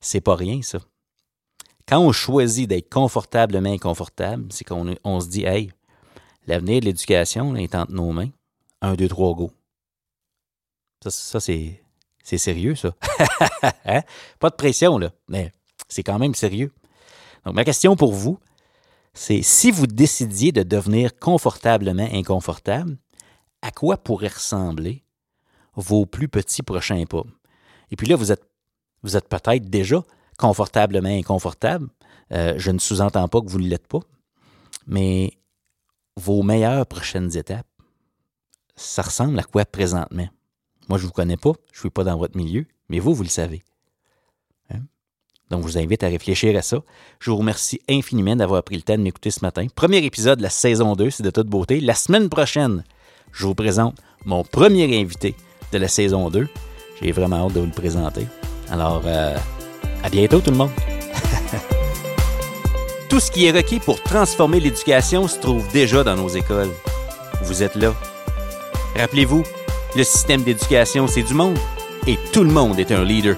C'est 0.00 0.20
pas 0.20 0.34
rien, 0.34 0.62
ça. 0.62 0.78
Quand 1.90 1.98
on 1.98 2.12
choisit 2.12 2.68
d'être 2.68 2.88
confortablement 2.88 3.72
inconfortable, 3.72 4.46
c'est 4.50 4.62
qu'on 4.62 4.94
on 5.02 5.20
se 5.20 5.26
dit, 5.26 5.42
hey, 5.42 5.72
l'avenir 6.46 6.78
de 6.78 6.84
l'éducation 6.84 7.56
est 7.56 7.74
entre 7.74 7.92
nos 7.92 8.12
mains. 8.12 8.30
Un, 8.80 8.94
deux, 8.94 9.08
trois, 9.08 9.34
go. 9.34 9.50
Ça, 11.04 11.40
c'est 11.40 11.82
sérieux, 12.22 12.76
ça. 12.76 12.94
Hein? 13.84 14.02
Pas 14.38 14.50
de 14.50 14.54
pression, 14.54 14.98
là, 14.98 15.10
mais 15.28 15.50
c'est 15.88 16.04
quand 16.04 16.20
même 16.20 16.36
sérieux. 16.36 16.70
Donc, 17.44 17.56
ma 17.56 17.64
question 17.64 17.96
pour 17.96 18.12
vous, 18.12 18.38
c'est 19.12 19.42
si 19.42 19.72
vous 19.72 19.88
décidiez 19.88 20.52
de 20.52 20.62
devenir 20.62 21.18
confortablement 21.18 22.08
inconfortable, 22.12 22.98
à 23.62 23.72
quoi 23.72 23.96
pourraient 23.96 24.28
ressembler 24.28 25.02
vos 25.74 26.06
plus 26.06 26.28
petits 26.28 26.62
prochains 26.62 27.04
pas? 27.04 27.24
Et 27.90 27.96
puis 27.96 28.06
là, 28.06 28.14
vous 28.14 28.30
êtes, 28.30 28.48
vous 29.02 29.16
êtes 29.16 29.28
peut-être 29.28 29.68
déjà 29.68 30.04
confortablement 30.40 31.10
inconfortable. 31.10 31.88
Euh, 32.32 32.54
je 32.56 32.70
ne 32.70 32.78
sous-entends 32.78 33.28
pas 33.28 33.40
que 33.40 33.48
vous 33.48 33.60
ne 33.60 33.68
l'êtes 33.68 33.86
pas. 33.86 34.00
Mais 34.86 35.34
vos 36.16 36.42
meilleures 36.42 36.86
prochaines 36.86 37.36
étapes, 37.36 37.66
ça 38.74 39.02
ressemble 39.02 39.38
à 39.38 39.42
quoi 39.42 39.64
présentement? 39.64 40.28
Moi, 40.88 40.98
je 40.98 41.04
ne 41.04 41.08
vous 41.08 41.12
connais 41.12 41.36
pas, 41.36 41.52
je 41.72 41.78
ne 41.78 41.80
suis 41.80 41.90
pas 41.90 42.04
dans 42.04 42.16
votre 42.16 42.36
milieu, 42.36 42.66
mais 42.88 42.98
vous, 42.98 43.14
vous 43.14 43.22
le 43.22 43.28
savez. 43.28 43.62
Hein? 44.70 44.80
Donc, 45.50 45.62
je 45.62 45.66
vous 45.66 45.78
invite 45.78 46.02
à 46.02 46.08
réfléchir 46.08 46.56
à 46.56 46.62
ça. 46.62 46.78
Je 47.20 47.30
vous 47.30 47.36
remercie 47.36 47.80
infiniment 47.88 48.34
d'avoir 48.34 48.62
pris 48.64 48.76
le 48.76 48.82
temps 48.82 48.96
de 48.96 49.02
m'écouter 49.02 49.30
ce 49.30 49.44
matin. 49.44 49.66
Premier 49.74 49.98
épisode 49.98 50.38
de 50.38 50.42
la 50.42 50.50
saison 50.50 50.96
2, 50.96 51.10
c'est 51.10 51.22
de 51.22 51.30
toute 51.30 51.48
beauté. 51.48 51.80
La 51.80 51.94
semaine 51.94 52.28
prochaine, 52.28 52.82
je 53.32 53.46
vous 53.46 53.54
présente 53.54 53.96
mon 54.24 54.42
premier 54.42 55.00
invité 55.00 55.36
de 55.72 55.78
la 55.78 55.88
saison 55.88 56.30
2. 56.30 56.48
J'ai 57.00 57.12
vraiment 57.12 57.46
hâte 57.46 57.52
de 57.52 57.60
vous 57.60 57.66
le 57.66 57.72
présenter. 57.72 58.26
Alors, 58.70 59.02
euh, 59.04 59.36
à 60.02 60.08
bientôt 60.08 60.40
tout 60.40 60.50
le 60.50 60.56
monde. 60.56 60.70
Tout 63.08 63.20
ce 63.20 63.30
qui 63.30 63.46
est 63.46 63.50
requis 63.50 63.80
pour 63.80 64.02
transformer 64.02 64.60
l'éducation 64.60 65.26
se 65.26 65.38
trouve 65.38 65.66
déjà 65.72 66.04
dans 66.04 66.16
nos 66.16 66.28
écoles. 66.28 66.70
Vous 67.42 67.62
êtes 67.62 67.74
là. 67.74 67.92
Rappelez-vous, 68.96 69.42
le 69.96 70.04
système 70.04 70.42
d'éducation, 70.42 71.06
c'est 71.06 71.22
du 71.22 71.34
monde 71.34 71.58
et 72.06 72.18
tout 72.32 72.44
le 72.44 72.50
monde 72.50 72.78
est 72.78 72.92
un 72.92 73.04
leader. 73.04 73.36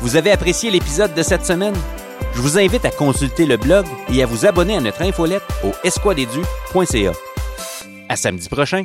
Vous 0.00 0.16
avez 0.16 0.32
apprécié 0.32 0.70
l'épisode 0.70 1.14
de 1.14 1.22
cette 1.22 1.44
semaine? 1.44 1.74
Je 2.34 2.40
vous 2.40 2.58
invite 2.58 2.84
à 2.84 2.90
consulter 2.90 3.44
le 3.44 3.56
blog 3.56 3.86
et 4.12 4.22
à 4.22 4.26
vous 4.26 4.46
abonner 4.46 4.76
à 4.76 4.80
notre 4.80 5.02
infolette 5.02 5.42
au 5.64 5.72
esquadedu.ca. 5.84 7.12
À 8.08 8.16
samedi 8.16 8.48
prochain! 8.48 8.84